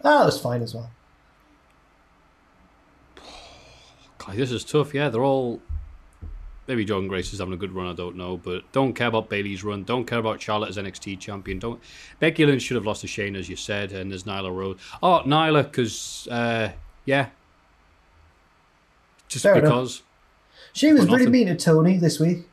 [0.04, 0.92] Ah, that was fine as well.
[4.18, 4.94] God, this is tough.
[4.94, 5.62] Yeah, they're all.
[6.68, 7.88] Maybe Jordynne Grace is having a good run.
[7.88, 9.84] I don't know, but don't care about Bayley's run.
[9.84, 11.60] Don't care about Charlotte as NXT champion.
[11.60, 11.80] Don't.
[12.20, 14.78] Becky Lynch should have lost to Shane, as you said, and there's Nyla Rose.
[15.04, 16.72] Oh, Nyla, because uh,
[17.06, 17.28] yeah,
[19.28, 19.64] just Fair enough.
[19.64, 20.02] because.
[20.74, 22.48] She was really mean to Tony this week.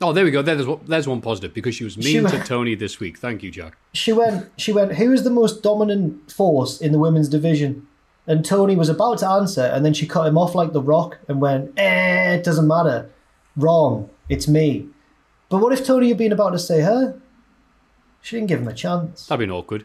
[0.00, 0.42] Oh, there we go.
[0.42, 3.18] There's one- there's one positive because she was She mean to Tony this week.
[3.18, 3.76] Thank you, Jack.
[3.94, 4.50] She went.
[4.56, 4.94] She went.
[4.94, 7.86] Who is the most dominant force in the women's division?
[8.26, 11.18] And Tony was about to answer, and then she cut him off like the Rock
[11.28, 13.08] and went, "Eh, it doesn't matter.
[13.56, 14.10] Wrong.
[14.28, 14.88] It's me."
[15.48, 17.20] But what if Tony had been about to say her?
[18.20, 19.26] She didn't give him a chance.
[19.26, 19.84] That'd been awkward.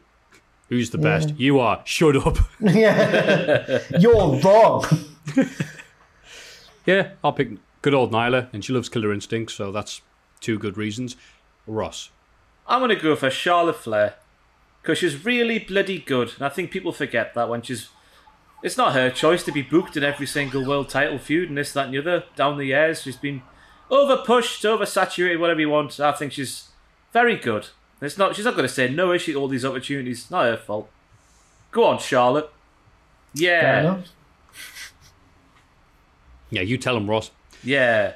[0.70, 1.38] Who's the best?
[1.38, 1.82] You are.
[1.86, 2.38] Shut up.
[2.60, 4.86] yeah, you're wrong.
[6.86, 7.50] yeah, I'll pick
[7.82, 10.02] good old Nyla, and she loves Killer Instinct, so that's
[10.40, 11.16] two good reasons.
[11.68, 12.10] Ross.
[12.68, 14.16] I'm going to go for Charlotte Flair.
[14.82, 16.34] because she's really bloody good.
[16.38, 17.90] And I think people forget that when she's.
[18.64, 21.74] It's not her choice to be booked in every single world title feud and this,
[21.74, 23.02] that, and the other down the years.
[23.02, 23.42] She's been
[23.92, 26.00] over pushed, over saturated, whatever you want.
[26.00, 26.70] I think she's
[27.14, 27.68] very good.
[28.02, 28.36] It's not.
[28.36, 29.12] She's not going to say no.
[29.12, 29.36] Is she?
[29.36, 30.90] All these opportunities, not her fault.
[31.72, 32.50] Go on, Charlotte.
[33.36, 34.08] Yeah, enough.
[36.50, 37.32] Yeah, you tell them, Ross.
[37.64, 38.14] yeah.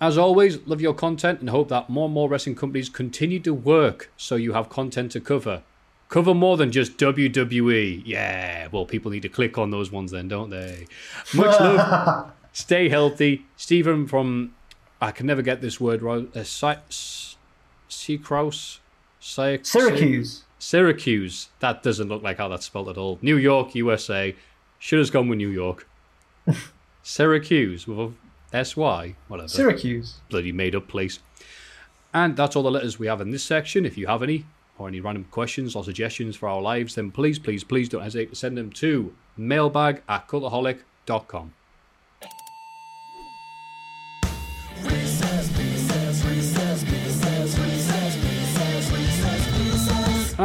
[0.00, 3.52] As always, love your content and hope that more and more wrestling companies continue to
[3.52, 5.62] work so you have content to cover.
[6.08, 8.02] Cover more than just WWE.
[8.06, 10.86] Yeah, well, people need to click on those ones then, don't they?
[11.34, 12.30] Much love.
[12.52, 13.44] Stay healthy.
[13.56, 14.54] Stephen from,
[15.00, 16.28] I can never get this word right.
[16.36, 17.36] Uh, Sy- S-
[17.88, 18.78] Seacross?
[19.20, 20.44] Sy- Syracuse.
[20.58, 21.48] Syracuse.
[21.60, 23.18] That doesn't look like how that's spelled at all.
[23.22, 24.34] New York, USA.
[24.80, 25.88] Should have gone with New York.
[27.02, 28.12] Syracuse with a
[28.56, 30.16] S-Y, whatever Syracuse.
[30.30, 31.18] bloody made up place.
[32.12, 33.84] And that's all the letters we have in this section.
[33.86, 34.46] If you have any
[34.78, 38.30] or any random questions or suggestions for our lives, then please, please, please don't hesitate
[38.30, 41.52] to send them to mailbag at cultaholic.com.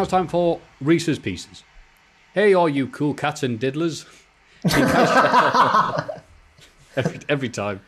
[0.04, 1.64] Now time for Reese's Pieces.
[2.34, 4.04] Hey, all you cool cats and diddlers.
[6.98, 7.80] every, every time.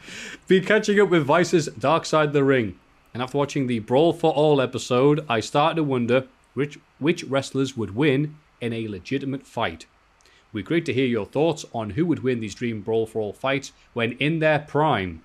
[0.47, 2.79] Be catching up with Vice's Dark Side of the Ring.
[3.13, 7.75] And after watching the Brawl for All episode, I started to wonder which, which wrestlers
[7.75, 9.85] would win in a legitimate fight.
[10.53, 13.33] We're great to hear your thoughts on who would win these Dream Brawl for All
[13.33, 15.21] fights when in their prime.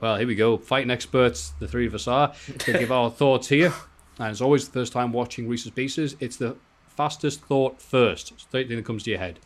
[0.00, 0.56] Well, here we go.
[0.56, 3.72] Fighting experts, the three of us are, to give our thoughts here.
[4.18, 6.56] And as always, the first time watching Reese's Pieces, it's the
[6.88, 8.32] fastest thought first.
[8.32, 9.40] It's the thing that comes to your head.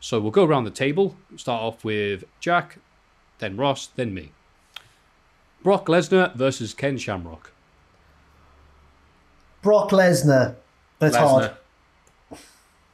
[0.00, 1.16] So we'll go around the table.
[1.36, 2.78] Start off with Jack,
[3.38, 4.30] then Ross, then me.
[5.62, 7.52] Brock Lesnar versus Ken Shamrock.
[9.60, 10.54] Brock Lesnar.
[11.00, 11.52] That's hard.
[12.30, 12.36] I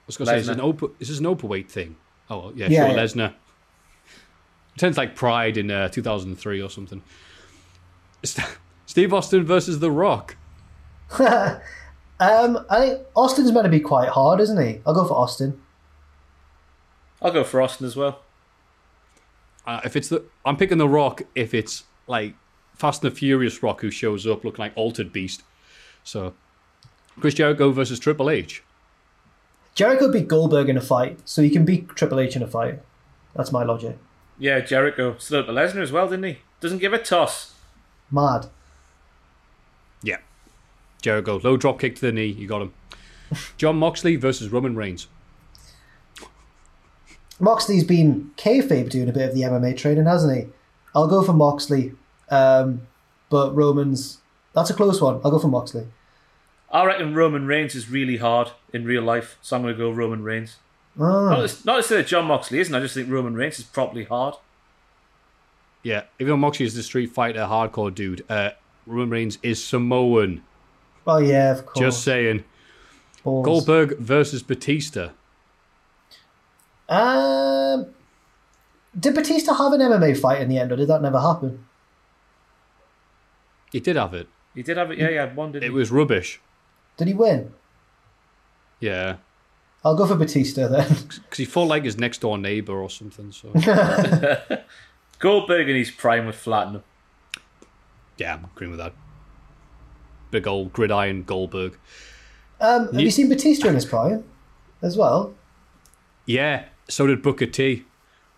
[0.07, 0.53] was going to say, is, Lesnar.
[0.53, 1.97] an open, is this an open thing?
[2.31, 3.03] Oh, yeah, Yeah, sure, yeah.
[3.03, 3.35] Lesnar.
[4.79, 7.03] Sounds like Pride in uh, 2003 or something.
[8.23, 8.49] St-
[8.87, 10.37] Steve Austin versus The Rock.
[12.21, 14.81] Um, I think Austin's meant to be quite hard, isn't he?
[14.87, 15.61] I'll go for Austin.
[17.21, 18.21] I'll go for Austin as well.
[19.67, 22.35] Uh, if it's the, I'm picking The Rock if it's like
[22.75, 25.43] Fast and the Furious Rock who shows up looking like Altered Beast.
[26.05, 26.35] So,
[27.19, 28.63] Chris Jericho versus Triple H.
[29.75, 32.81] Jericho beat Goldberg in a fight, so he can beat Triple H in a fight.
[33.35, 33.99] That's my logic.
[34.39, 36.39] Yeah, Jericho stood up to Lesnar as well, didn't he?
[36.61, 37.55] Doesn't give a toss.
[38.11, 38.47] Mad.
[40.03, 40.19] Yeah.
[41.05, 42.27] Jericho, low drop kick to the knee.
[42.27, 42.73] You got him.
[43.59, 45.07] Jon Moxley versus Roman Reigns.
[47.39, 50.47] Moxley's been kayfabe doing a bit of the MMA training, hasn't he?
[50.95, 51.93] I'll go for Moxley.
[52.31, 52.87] Um,
[53.29, 54.19] but Roman's
[54.55, 55.21] that's a close one.
[55.25, 55.87] I'll go for Moxley.
[56.71, 59.91] I reckon Roman Reigns is really hard in real life, so I'm going to go
[59.91, 60.57] Roman Reigns.
[60.97, 63.65] Not, to- not to say that Jon Moxley isn't, I just think Roman Reigns is
[63.67, 64.37] properly hard.
[65.83, 68.53] Yeah, even though Moxley is the Street Fighter hardcore dude, uh,
[68.87, 70.43] Roman Reigns is Samoan.
[71.07, 71.79] Oh yeah, of course.
[71.79, 72.45] Just saying.
[73.23, 73.45] Balls.
[73.45, 75.11] Goldberg versus Batista.
[76.89, 77.87] Um,
[78.99, 81.65] did Batista have an MMA fight in the end, or did that never happen?
[83.73, 84.29] He did have it.
[84.55, 85.75] He did have it, yeah, he had one, didn't It he?
[85.75, 86.41] was rubbish.
[86.97, 87.53] Did he win?
[88.79, 89.17] Yeah,
[89.85, 90.87] I'll go for Batista then.
[91.09, 93.33] because he fought like his next door neighbor or something.
[93.33, 93.49] So
[95.19, 96.83] Goldberg in his prime would flatten him.
[98.19, 98.93] yeah, I'm agreeing with that.
[100.35, 101.79] Big old gridiron Goldberg.
[102.61, 104.25] Um, have Ye- you seen Batista in his prime
[104.83, 105.33] as well?
[106.27, 107.85] Yeah, so did Booker T.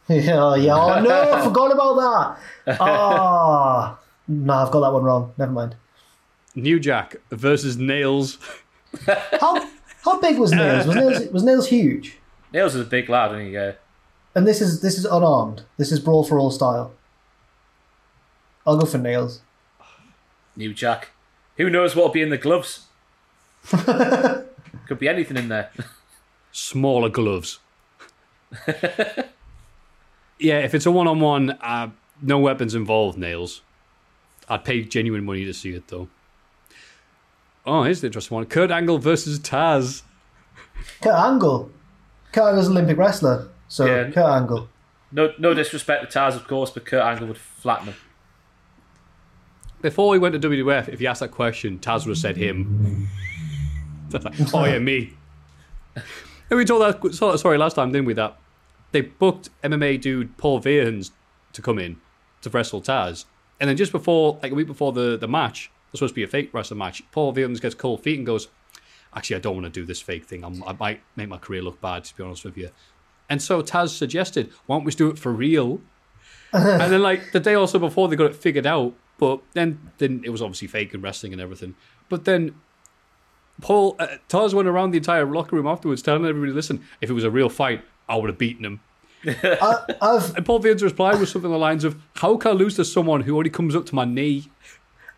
[0.09, 0.75] Yeah, yeah.
[0.77, 2.37] Oh no, I forgot about
[2.67, 2.79] that.
[2.81, 5.33] Ah, no, I've got that one wrong.
[5.39, 5.75] Never mind.
[6.55, 8.39] New Jack versus Nails.
[9.41, 9.69] How
[10.05, 10.87] how big was Nails?
[10.87, 12.19] Was Nails was Nails huge?
[12.53, 13.53] Nails is a big lad, isn't he?
[13.53, 13.73] Yeah.
[14.37, 15.65] And this is this is unarmed.
[15.77, 16.93] This is brawl for all style.
[18.67, 19.41] I'll go for Nails.
[20.57, 21.09] New Jack.
[21.57, 22.87] Who knows what'll be in the gloves?
[23.71, 25.71] Could be anything in there.
[26.53, 27.59] Smaller gloves.
[30.39, 31.59] yeah, if it's a one on one,
[32.23, 33.63] no weapons involved, Nails.
[34.49, 36.09] I'd pay genuine money to see it though.
[37.67, 38.47] Oh, here's the interesting one.
[38.47, 40.03] Kurt Angle versus Taz.
[41.03, 41.71] Kurt Angle.
[42.33, 44.05] Kurt Angle's an Olympic wrestler, so Yeah.
[44.11, 44.69] Kurt Angle.
[45.11, 47.95] No, no disrespect to Taz, of course, but Kurt Angle would flatten him.
[49.83, 53.09] Before he went to WWF, if you asked that question, Taz would have said him.
[54.55, 55.13] Oh yeah, me.
[56.49, 58.15] And we told that saw that story last time, didn't we?
[58.15, 58.39] That
[58.93, 61.11] they booked MMA dude Paul Varelans
[61.55, 61.97] to come in
[62.43, 63.25] to wrestle Taz,
[63.59, 66.15] and then just before, like a week before the the match, it was supposed to
[66.15, 67.03] be a fake wrestling match.
[67.11, 68.47] Paul Varelans gets cold feet and goes,
[69.17, 70.45] actually, I don't want to do this fake thing.
[70.45, 72.71] I'm, I might make my career look bad, to be honest with you.
[73.29, 75.81] And so Taz suggested, why don't we do it for real?
[76.53, 78.95] and then, like, the day also before, they got it figured out.
[79.19, 81.75] But then, then it was obviously fake and wrestling and everything.
[82.09, 82.55] But then
[83.61, 87.15] Paul, uh, Taz went around the entire locker room afterwards telling everybody, listen, if it
[87.15, 88.81] was a real fight, I would have beaten him.
[89.27, 92.55] I, I've And Paul Varelans' reply was something along the lines of, how can I
[92.55, 94.51] lose to someone who only comes up to my knee?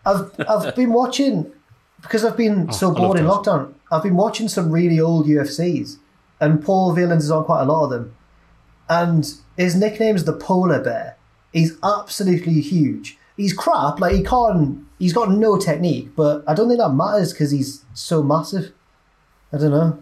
[0.06, 1.52] I've I've been watching
[2.00, 3.74] because I've been so Oh, I love bored in lockdown.
[3.90, 5.96] I've been watching some really old UFCs,
[6.40, 8.14] and Paul Varelans is on quite a lot of them.
[8.88, 11.16] And his nickname is the Polar Bear.
[11.52, 13.17] He's absolutely huge.
[13.38, 14.00] He's crap.
[14.00, 14.84] Like he can't.
[14.98, 18.72] He's got no technique, but I don't think that matters because he's so massive.
[19.50, 19.98] I don't know.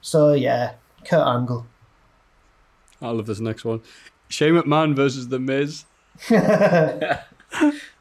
[0.00, 0.74] So yeah,
[1.04, 1.66] Kurt Angle.
[3.02, 3.80] I love this next one.
[4.28, 5.84] Shane McMahon versus The Miz.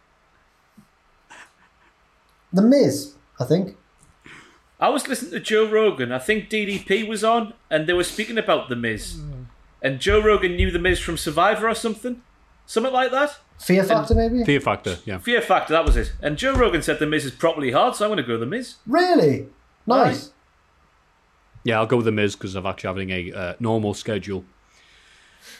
[2.54, 3.76] The Miz, I think.
[4.80, 6.12] I was listening to Joe Rogan.
[6.12, 9.16] I think DDP was on, and they were speaking about the Miz.
[9.16, 9.46] Mm.
[9.82, 12.22] And Joe Rogan knew the Miz from Survivor or something,
[12.66, 13.38] something like that.
[13.60, 14.44] Fear Factor, maybe.
[14.44, 15.18] Fear Factor, yeah.
[15.18, 16.14] Fear Factor, that was it.
[16.22, 18.46] And Joe Rogan said the Miz is properly hard, so I'm going to go the
[18.46, 18.76] Miz.
[18.86, 19.48] Really
[19.86, 20.32] nice.
[21.64, 24.44] Yeah, I'll go with The Miz because I'm actually having a uh, normal schedule.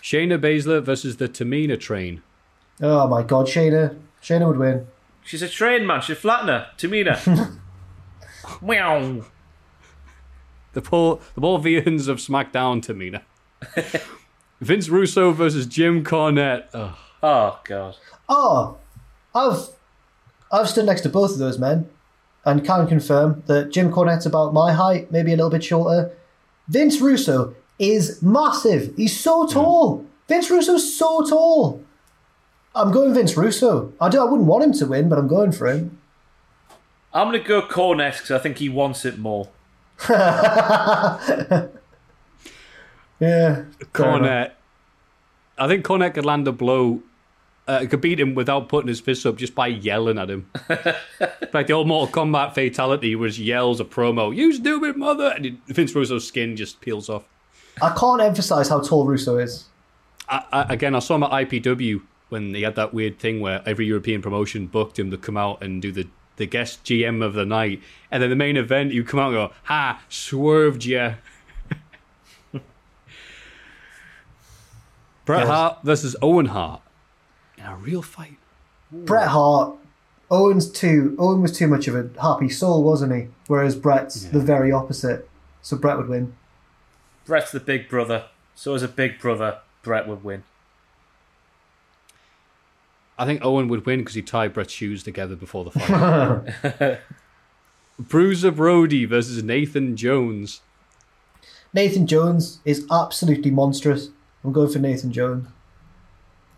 [0.02, 2.22] Shayna Baszler versus the Tamina train.
[2.82, 3.98] Oh my God, Shayna.
[4.22, 4.88] Shayna would win.
[5.24, 6.02] She's a train man.
[6.02, 6.68] She's a flattener.
[6.78, 7.58] Tamina.
[8.62, 9.24] Meow.
[10.74, 13.22] The Paul, the Paul Varelans of SmackDown, Tamina.
[14.64, 16.68] Vince Russo versus Jim Cornette.
[16.74, 16.96] Ugh.
[17.22, 17.96] Oh God.
[18.28, 18.78] Oh,
[19.34, 19.70] I've
[20.52, 21.90] I've stood next to both of those men,
[22.46, 26.12] and can confirm that Jim Cornette's about my height, maybe a little bit shorter.
[26.68, 28.94] Vince Russo is massive.
[28.96, 29.54] He's so hmm.
[29.54, 30.06] tall.
[30.28, 31.84] Vince Russo's so tall.
[32.76, 33.94] I'm going Vince Russo.
[34.02, 34.20] I do.
[34.20, 36.00] I wouldn't want him to win, but I'm going for him.
[37.14, 39.50] I'm going to go Cornette because I think he wants it more.
[43.24, 43.64] Yeah.
[43.94, 44.52] Cornette.
[45.58, 47.02] I think Cornette could land a blow.
[47.66, 50.50] Uh, could beat him without putting his fist up just by yelling at him.
[51.54, 55.96] like the old Mortal Kombat fatality, was yells a promo, "You stupid mother!" and Vince
[55.96, 57.24] Russo's skin just peels off.
[57.82, 59.66] I can't emphasize how tall Russo is.
[60.28, 63.62] I, I, again, I saw him at IPW when he had that weird thing where
[63.66, 67.34] every European promotion booked him to come out and do the, the guest GM of
[67.34, 71.14] the night, and then the main event, you come out and go, "Ha, swerved ya."
[75.26, 75.48] Bret Yes.
[75.50, 76.82] Hart versus Owen Hart
[77.58, 78.38] in a real fight.
[78.92, 79.76] Bret Hart.
[80.30, 81.16] Owen's too.
[81.20, 83.28] Owen was too much of a happy soul, wasn't he?
[83.48, 85.30] Whereas Bret's the very opposite.
[85.62, 86.34] So Bret would win.
[87.26, 88.26] Brett's the big brother.
[88.56, 90.44] So as a big brother, Brett would win.
[93.18, 97.00] I think Owen would win because he tied Bret's shoes together before the fight.
[98.00, 100.62] Bruiser Brody versus Nathan Jones.
[101.74, 104.10] Nathan Jones is absolutely monstrous.
[104.44, 105.48] I'm going for Nathan Jones.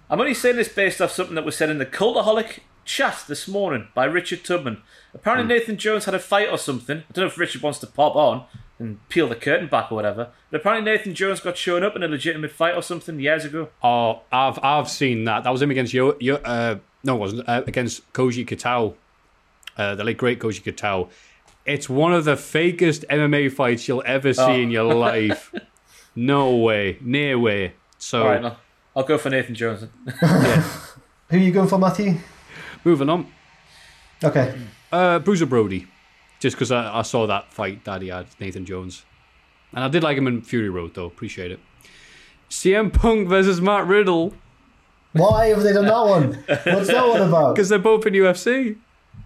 [0.09, 3.47] I'm only saying this based off something that was said in the Cultaholic chat this
[3.47, 4.81] morning by Richard Tubman.
[5.13, 6.99] Apparently, Nathan Jones had a fight or something.
[6.99, 8.45] I don't know if Richard wants to pop on
[8.77, 10.29] and peel the curtain back or whatever.
[10.51, 13.69] But apparently, Nathan Jones got shown up in a legitimate fight or something years ago.
[13.83, 15.43] Oh, I've I've seen that.
[15.43, 16.15] That was him against Yo.
[16.19, 18.93] Yo uh, no, it wasn't uh, against Koji Kitao,
[19.77, 21.09] uh, the late great Koji Kitao.
[21.65, 24.53] It's one of the fakest MMA fights you'll ever see Oh.
[24.53, 25.51] in your life.
[26.16, 27.74] No way, near way.
[27.97, 28.55] So All right, no,
[28.95, 29.86] I'll go for Nathan Jones.
[30.22, 30.63] then.
[31.30, 32.16] Who are you going for, Matthew?
[32.86, 33.28] moving on.
[34.24, 34.57] Okay.
[34.91, 35.88] Uh, Bruiser Brody,
[36.39, 39.03] just because I, I saw that fight that he had Nathan Jones,
[39.74, 41.05] and I did like him in Fury Road though.
[41.05, 41.59] Appreciate it.
[42.49, 44.34] CM Punk versus Matt Riddle
[45.13, 46.34] Why have they done that one?
[46.47, 47.55] What's that one about?
[47.55, 48.78] because they're both in UFC.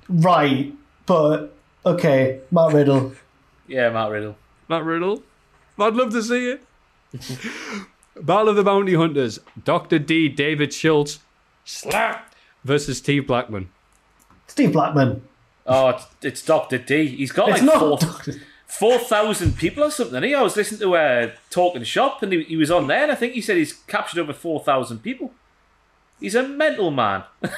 [0.07, 0.73] Right,
[1.05, 3.13] but okay, Matt Riddle.
[3.67, 4.35] Yeah, Matt Riddle.
[4.67, 5.21] Matt Riddle.
[5.77, 6.63] I'd love to see it.
[8.21, 9.39] Battle of the Bounty Hunters.
[9.63, 9.99] Dr.
[9.99, 10.29] D.
[10.29, 11.19] David Schultz.
[11.65, 12.33] Slap.
[12.63, 13.69] Versus Steve Blackman.
[14.47, 15.21] Steve Blackman.
[15.65, 17.07] Oh, it's, it's Doctor D.
[17.07, 18.33] He's got It's like not four Dr.
[18.65, 20.23] four thousand people or something.
[20.23, 23.03] He, I was listening to a uh, Talking Shop, and he, he was on there,
[23.03, 25.31] and I think he said he's captured over four thousand people.
[26.19, 27.23] He's a mental man.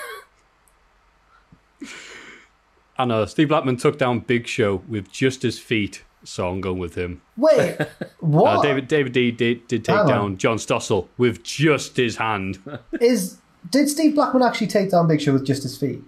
[2.98, 3.26] I know.
[3.26, 6.04] Steve Blackman took down Big Show with just his feet.
[6.24, 7.22] So I'm going with him.
[7.38, 7.78] Wait,
[8.20, 10.08] what Uh, David David D did, did take Hang on.
[10.08, 12.60] down John Stossel with just his hand.
[13.02, 13.38] is?
[13.70, 16.02] Did Steve Blackman actually take down Big Show with just his feet?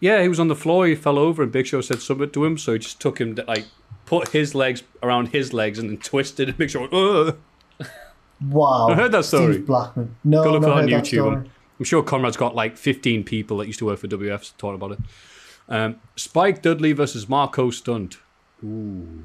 [0.00, 0.86] yeah, he was on the floor.
[0.86, 2.58] He fell over, and Big Show said something to him.
[2.58, 3.64] So he just took him, to, like,
[4.04, 6.48] put his legs around his legs, and then twisted.
[6.50, 7.36] And Big Show went, Ugh.
[8.50, 8.88] Wow.
[8.90, 9.54] I heard that story.
[9.54, 10.16] Steve Blackman.
[10.24, 11.08] No, Go I've look not at it on heard that YouTube.
[11.08, 11.36] story.
[11.36, 14.74] I'm, I'm sure Conrad's got like 15 people that used to work for WF talking
[14.74, 14.98] about it.
[15.68, 18.18] Um, Spike Dudley versus Marko Stunt.
[18.64, 19.24] Ooh.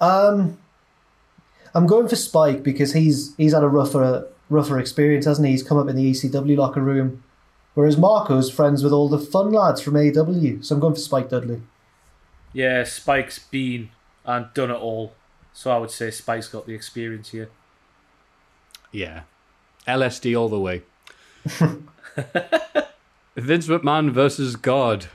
[0.00, 0.58] Um,
[1.74, 5.52] I'm going for Spike because he's he's had a rougher rougher experience, hasn't he?
[5.52, 7.22] He's come up in the ECW locker room,
[7.74, 10.64] whereas Marko's friends with all the fun lads from AEW.
[10.64, 11.62] So I'm going for Spike Dudley.
[12.52, 13.90] Yeah, Spike's been
[14.24, 15.14] and done it all.
[15.52, 17.50] So I would say Spike's got the experience here.
[18.92, 19.22] Yeah.
[19.86, 20.82] LSD all the way.
[23.36, 25.06] Vince McMahon versus God.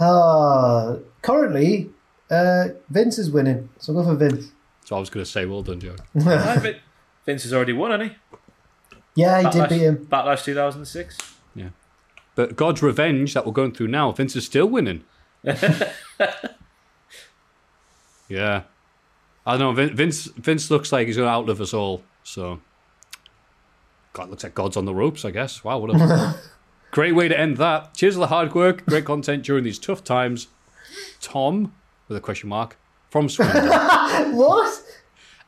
[0.00, 1.90] Ah, currently,
[2.30, 4.52] uh, Vince is winning, so I'll go for Vince.
[4.84, 5.94] So I was going to say, well done, Joe.
[6.14, 6.76] Vin-
[7.26, 8.16] Vince has already won, hasn't he?
[9.14, 10.06] Yeah, he did Backlash- beat him.
[10.06, 11.18] Backlash 2006.
[11.54, 11.68] Yeah.
[12.34, 15.04] But God's Revenge that we're going through now, Vince is still winning.
[18.28, 18.62] yeah.
[19.46, 19.72] I don't know.
[19.72, 22.02] Vin- Vince Vince looks like he's going to outlive us all.
[22.22, 22.60] So,
[24.12, 25.64] God looks like God's on the ropes, I guess.
[25.64, 26.34] Wow, what a
[26.90, 27.94] great way to end that.
[27.94, 30.48] Cheers for the hard work, great content during these tough times.
[31.20, 31.72] Tom,
[32.08, 32.76] with a question mark,
[33.10, 33.68] from Sweden.
[34.32, 34.82] What?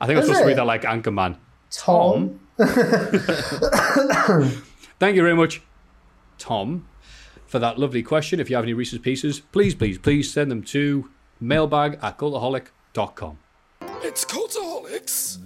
[0.01, 1.37] I think I'm Is supposed to read that like Anchorman.
[1.71, 2.41] Tom?
[4.99, 5.63] Thank you very much,
[6.39, 6.87] Tom,
[7.47, 8.41] for that lovely question.
[8.41, 11.09] If you have any recent Pieces, please, please, please send them to
[11.41, 13.39] mailbag at cultaholic.com.
[14.03, 15.39] It's Cultaholics.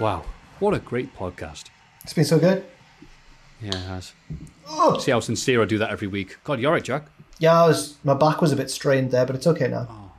[0.00, 0.24] Wow,
[0.58, 1.64] what a great podcast.
[2.02, 2.64] It's been so good.
[3.60, 4.12] Yeah, it has.
[4.68, 4.98] Oh!
[4.98, 6.38] See how sincere I do that every week.
[6.44, 7.06] God, you're right, Jack.
[7.38, 9.86] Yeah, I was my back was a bit strained there, but it's okay now.
[9.90, 10.12] Oh.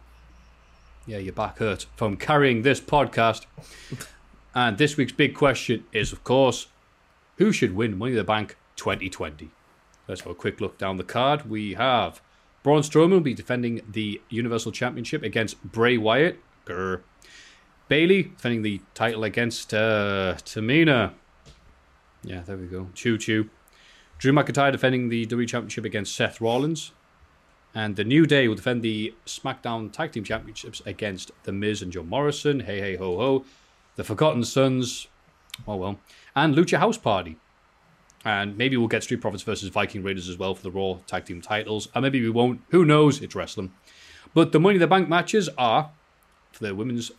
[1.06, 3.46] Yeah, your back hurt from carrying this podcast.
[4.56, 6.68] and this week's big question is, of course,
[7.38, 9.50] who should win Money in the Bank 2020?
[10.08, 11.50] Let's have a quick look down the card.
[11.50, 12.22] We have
[12.64, 16.40] Braun Strowman will be defending the Universal Championship against Bray Wyatt.
[16.66, 17.02] Grr.
[17.88, 21.14] Bayley defending the title against uh, Tamina.
[22.24, 22.90] Yeah, there we go.
[22.94, 23.50] Choo choo.
[24.18, 26.92] Drew McIntyre defending the WWE Championship against Seth Rollins.
[27.76, 31.92] And the New Day will defend the SmackDown Tag Team Championships against The Miz and
[31.92, 32.62] John Morrison.
[32.62, 33.46] Hey, hey, ho, ho.
[33.98, 35.08] The Forgotten Sons.
[35.68, 36.00] Oh, well.
[36.36, 37.38] And Lucha House Party.
[38.24, 41.26] And maybe we'll get Street Profits versus Viking Raiders as well for the Raw Tag
[41.26, 41.90] Team titles.
[41.94, 42.62] And maybe we won't.
[42.70, 43.22] Who knows?
[43.22, 43.74] It's wrestling.
[44.34, 45.92] But the Money in the Bank matches are,
[46.54, 47.12] for the women's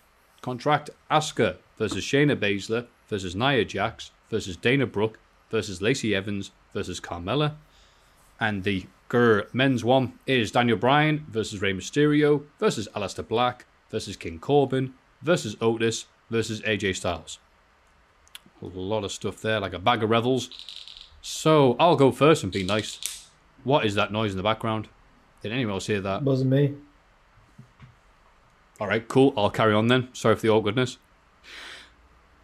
[0.46, 5.18] contract, Asuka versus Shayna Baszler versus Nia Jax versus Dana Brooke
[5.50, 7.54] versus Lacey Evans versus Carmella.
[8.38, 14.16] And the Grr men's one is Daniel Bryan versus Rey Mysterio versus Aleister Black versus
[14.16, 17.40] King Corbin versus Otis versus AJ Styles.
[18.62, 20.48] A lot of stuff there, like a bag of revels.
[21.22, 23.00] So I'll go first and be nice.
[23.64, 24.86] What is that noise in the background?
[25.42, 26.22] Did anyone else hear that?
[26.22, 26.74] Wasn't me.
[28.78, 29.32] All right, cool.
[29.36, 30.08] I'll carry on then.
[30.12, 30.98] Sorry for the awkwardness.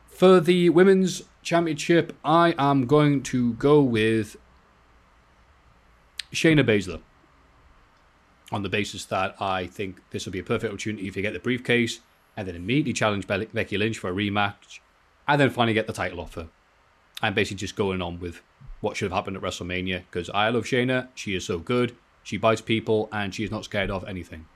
[0.09, 4.37] For the women's championship, I am going to go with
[6.33, 7.01] Shayna Baszler.
[8.51, 11.33] On the basis that I think this will be a perfect opportunity if you get
[11.33, 12.01] the briefcase
[12.37, 14.81] and then immediately challenge Be- Becky Lynch for a rematch
[15.27, 16.49] and then finally get the title off her.
[17.21, 18.43] I'm basically just going on with
[18.81, 21.09] what should have happened at WrestleMania because I love Shayna.
[21.15, 21.97] She is so good.
[22.23, 24.47] She bites people and she is not scared of anything.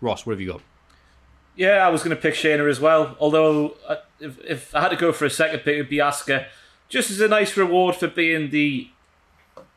[0.00, 0.62] Ross, what have you got?
[1.54, 3.16] Yeah, I was going to pick Shayna as well.
[3.20, 5.98] Although, uh, if, if I had to go for a second pick, it would be
[5.98, 6.46] Asuka.
[6.88, 8.88] Just as a nice reward for being the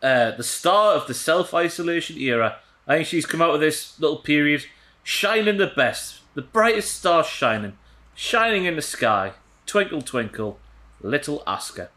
[0.02, 2.58] uh, the start of the self isolation era.
[2.88, 4.66] I think she's come out of this little period
[5.04, 7.78] shining the best, the brightest star shining,
[8.14, 9.34] shining in the sky.
[9.66, 10.60] Twinkle, twinkle,
[11.02, 11.88] little Asuka.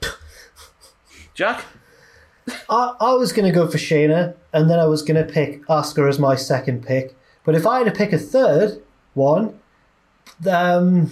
[1.34, 1.64] Jack?
[2.70, 5.66] I, I was going to go for Shayna, and then I was going to pick
[5.66, 7.16] Asuka as my second pick.
[7.44, 8.80] But if I had to pick a third
[9.16, 9.58] one,
[10.48, 11.10] um,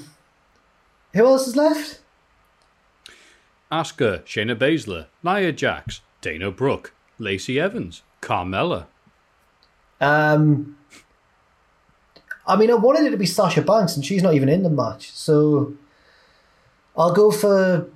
[1.13, 2.01] who else is left?
[3.73, 8.87] Asuka, Shayna Baszler, Nia Jax, Dana Brooke, Lacey Evans, Carmella.
[10.01, 10.77] Um,
[12.47, 14.71] I mean, I wanted it to be Sasha Banks, and she's not even in the
[14.71, 15.11] match.
[15.13, 15.75] So
[16.97, 17.89] I'll go for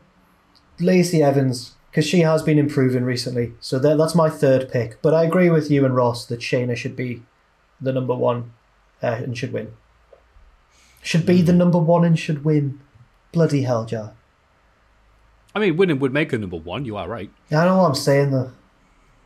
[0.80, 3.52] Lacey Evans because she has been improving recently.
[3.60, 5.00] So that, that's my third pick.
[5.02, 7.22] But I agree with you and Ross that Shayna should be
[7.80, 8.52] the number one
[9.02, 9.72] uh, and should win.
[11.02, 12.80] Should be the number one and should win.
[13.32, 14.14] Bloody hell, Jar.
[15.54, 16.84] I mean, winning would make her number one.
[16.84, 17.30] You are right.
[17.50, 18.52] I know what I'm saying though.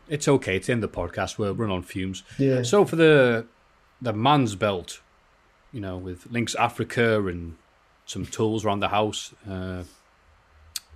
[0.08, 0.56] It's okay.
[0.56, 1.38] It's in the podcast.
[1.38, 2.22] We're run on fumes.
[2.38, 2.62] Yeah.
[2.62, 3.46] So for the
[4.00, 5.00] the man's belt,
[5.72, 7.56] you know, with Lynx Africa and
[8.06, 9.84] some tools around the house, uh,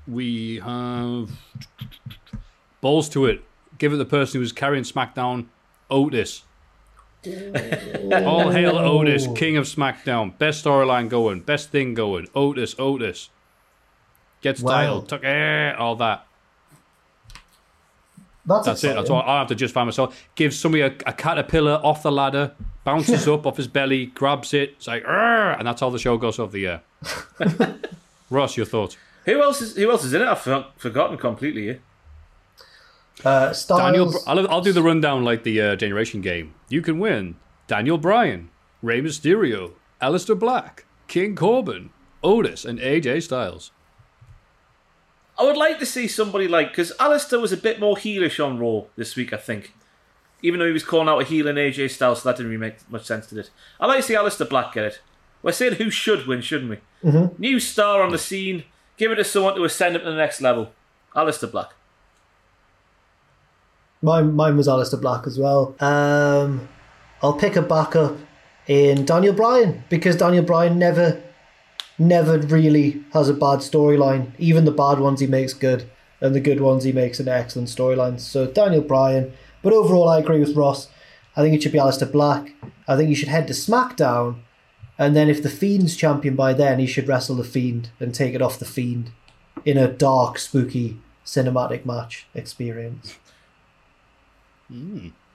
[0.06, 1.30] we have
[2.80, 3.42] balls to it.
[3.78, 5.46] Give it the person who's carrying SmackDown,
[5.90, 6.42] Otis.
[8.26, 10.36] All hail Otis, King of SmackDown.
[10.38, 12.28] Best storyline going, best thing going.
[12.34, 13.30] Otis, Otis.
[14.42, 14.72] Gets Wow.
[14.72, 16.26] title, tuck, eh, all that.
[18.44, 18.94] That's, That's it.
[18.94, 20.28] That's all I have to justify myself.
[20.36, 22.52] Give somebody a, a caterpillar off the ladder,
[22.84, 26.38] bounces up off his belly, grabs it, it's like, and that's how the show goes
[26.38, 26.82] off the air.
[28.30, 28.96] Ross, your thoughts?
[29.24, 30.28] Who else is Who else is in it?
[30.28, 30.40] I've
[30.76, 31.66] forgotten completely.
[31.66, 31.74] Yeah.
[33.24, 33.80] Uh, Styles.
[33.80, 36.55] Daniel, I'll, I'll do the rundown like the uh, Generation game.
[36.68, 37.36] You can win
[37.66, 38.51] Daniel Bryan,
[38.82, 39.72] Rey Mysterio,
[40.02, 41.90] Aleister Black, King Corbin,
[42.22, 43.70] Otis, and AJ Styles.
[45.38, 48.59] I would like to see somebody like because Aleister was a bit more heelish on
[48.59, 49.32] Raw this week.
[49.32, 49.72] I think,
[50.43, 52.60] even though he was calling out a heel in AJ Styles, so that didn't really
[52.60, 53.51] make much sense, did it?
[53.80, 55.01] I'd like to see Aleister Black get it.
[55.43, 57.10] We're saying who should win, shouldn't we?
[57.10, 57.38] Mhm.
[57.38, 58.64] New star on the scene.
[58.97, 60.72] Give it to someone to ascend up to the next level.
[61.14, 61.70] Aleister Black.
[64.02, 65.74] Mine, mine was Aleister Black as well.
[65.81, 66.68] Um,
[67.23, 68.16] I'll pick a backup
[68.66, 71.23] in Daniel Bryan because Daniel Bryan never,
[71.98, 74.32] never really has a bad storyline.
[74.39, 75.89] Even the bad ones he makes good,
[76.20, 78.20] and the good ones he makes an excellent storyline.
[78.20, 79.32] So Daniel Bryan.
[79.62, 80.89] But overall, I agree with Ross.
[81.36, 82.52] I think it should be Aleister Black.
[82.86, 84.36] I think you should head to SmackDown,
[84.98, 88.35] and then if the Fiend's champion by then, he should wrestle the Fiend and take
[88.35, 89.10] it off the Fiend
[89.64, 93.16] in a dark, spooky cinematic match experience.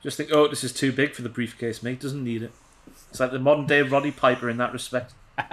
[0.03, 1.99] Just think, oh, this is too big for the briefcase, mate.
[1.99, 2.51] Doesn't need it.
[3.09, 5.13] It's like the modern day Roddy Piper in that respect.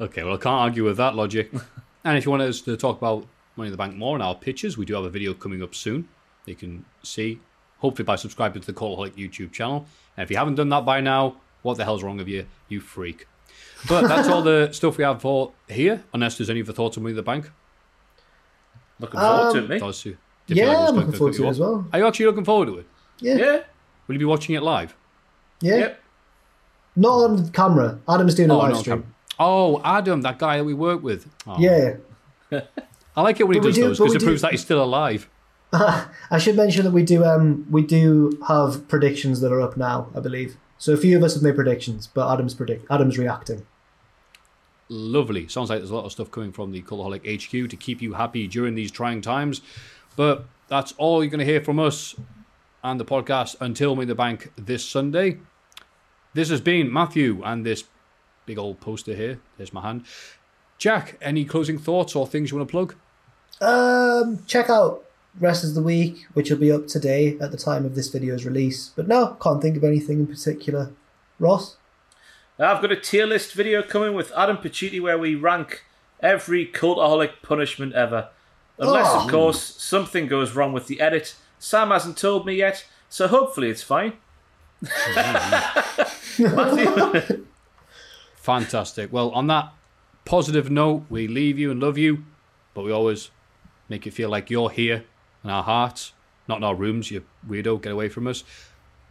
[0.00, 1.52] Okay, well, I can't argue with that logic.
[2.04, 4.34] and if you want us to talk about Money in the Bank more and our
[4.34, 6.08] pitches, we do have a video coming up soon.
[6.46, 7.38] You can see,
[7.78, 9.86] hopefully, by subscribing to the Cultaholic YouTube channel.
[10.16, 12.80] And if you haven't done that by now, what the hell's wrong with you, you
[12.80, 13.28] freak?
[13.88, 17.04] But that's all the stuff we have for here, unless there's any other thoughts on
[17.04, 17.50] Money in the Bank.
[18.98, 19.80] Looking forward to Um, it, mate.
[20.46, 21.86] Does you- do you feel Yeah, I'm looking forward to it as well.
[21.92, 22.86] Are you actually looking forward to it?
[23.20, 23.34] Yeah.
[23.36, 23.60] Yeah.
[24.06, 24.94] Will you be watching it live?
[25.60, 25.76] Yeah.
[25.76, 26.00] Yep.
[26.96, 27.98] Not on camera.
[28.08, 29.02] Adam's doing a Oh, live no, stream.
[29.02, 31.26] Cam- oh, Adam, that guy that we work with.
[31.46, 31.56] Oh.
[31.58, 31.94] Yeah.
[33.16, 34.50] I like it when he But we does do- those because it do- proves that
[34.52, 35.28] he's still alive.
[35.72, 40.08] I should mention that we do um we do have predictions that are up now,
[40.14, 40.56] I believe.
[40.78, 43.66] So a few of us have made predictions, but Adam's predict Adam's reacting.
[44.88, 45.48] Lovely.
[45.48, 48.12] Sounds like there's a lot of stuff coming from the Cultaholic HQ to keep you
[48.12, 49.62] happy during these trying times.
[50.16, 52.14] But that's all you're going to hear from us
[52.82, 55.38] and the podcast until Money in the Bank this Sunday.
[56.34, 57.84] This has been Matthew and this
[58.46, 59.40] big old poster here.
[59.56, 60.04] There's my hand.
[60.78, 62.94] Jack, any closing thoughts or things you want to plug?
[63.60, 65.04] Um check out
[65.38, 68.44] rest of the week, which will be up today at the time of this video's
[68.44, 68.90] release.
[68.94, 70.92] But no, can't think of anything in particular.
[71.38, 71.76] Ross?
[72.58, 75.84] I've got a tier list video coming with Adam Pacitti where we rank
[76.20, 78.28] every cultaholic punishment ever.
[78.78, 79.24] Unless, Oh.
[79.24, 81.36] of course, something goes wrong with the edit.
[81.58, 84.14] Sam hasn't told me yet, so hopefully it's fine.
[86.38, 87.46] Matthew?
[88.36, 89.12] Fantastic.
[89.12, 89.72] Well, on that
[90.24, 92.24] positive note, we leave you and love you,
[92.74, 93.30] but we always
[93.88, 95.04] make you feel like you're here
[95.42, 96.12] in our hearts,
[96.48, 97.10] not in our rooms.
[97.10, 98.42] You weirdo, get away from us.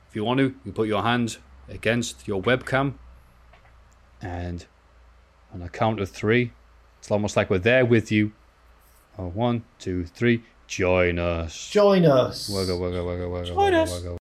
[0.10, 1.38] If you want to, you put your hand
[1.70, 2.96] against your webcam,
[4.22, 4.66] and
[5.54, 6.52] on a count of three,
[7.00, 8.34] it's almost like we're there with you.
[9.18, 10.44] Oh, one, two, three.
[10.68, 11.70] Join us.
[11.70, 12.50] Join us.
[12.50, 14.02] Wugga, wugga, wugga, wugga, Join wugga, us.
[14.02, 14.18] wugga.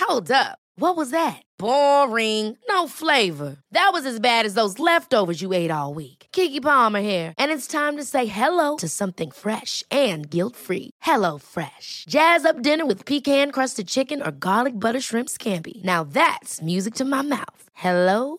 [0.00, 0.58] Hold up.
[0.76, 1.40] What was that?
[1.56, 2.58] Boring.
[2.68, 3.56] No flavor.
[3.70, 6.26] That was as bad as those leftovers you ate all week.
[6.32, 10.90] Keke Palmer here, and it's time to say hello to something fresh and guilt-free.
[11.00, 12.04] Hello Fresh.
[12.08, 15.82] Jazz up dinner with pecan-crusted chicken or garlic butter shrimp scampi.
[15.84, 17.70] Now that's music to my mouth.
[17.74, 18.38] Hello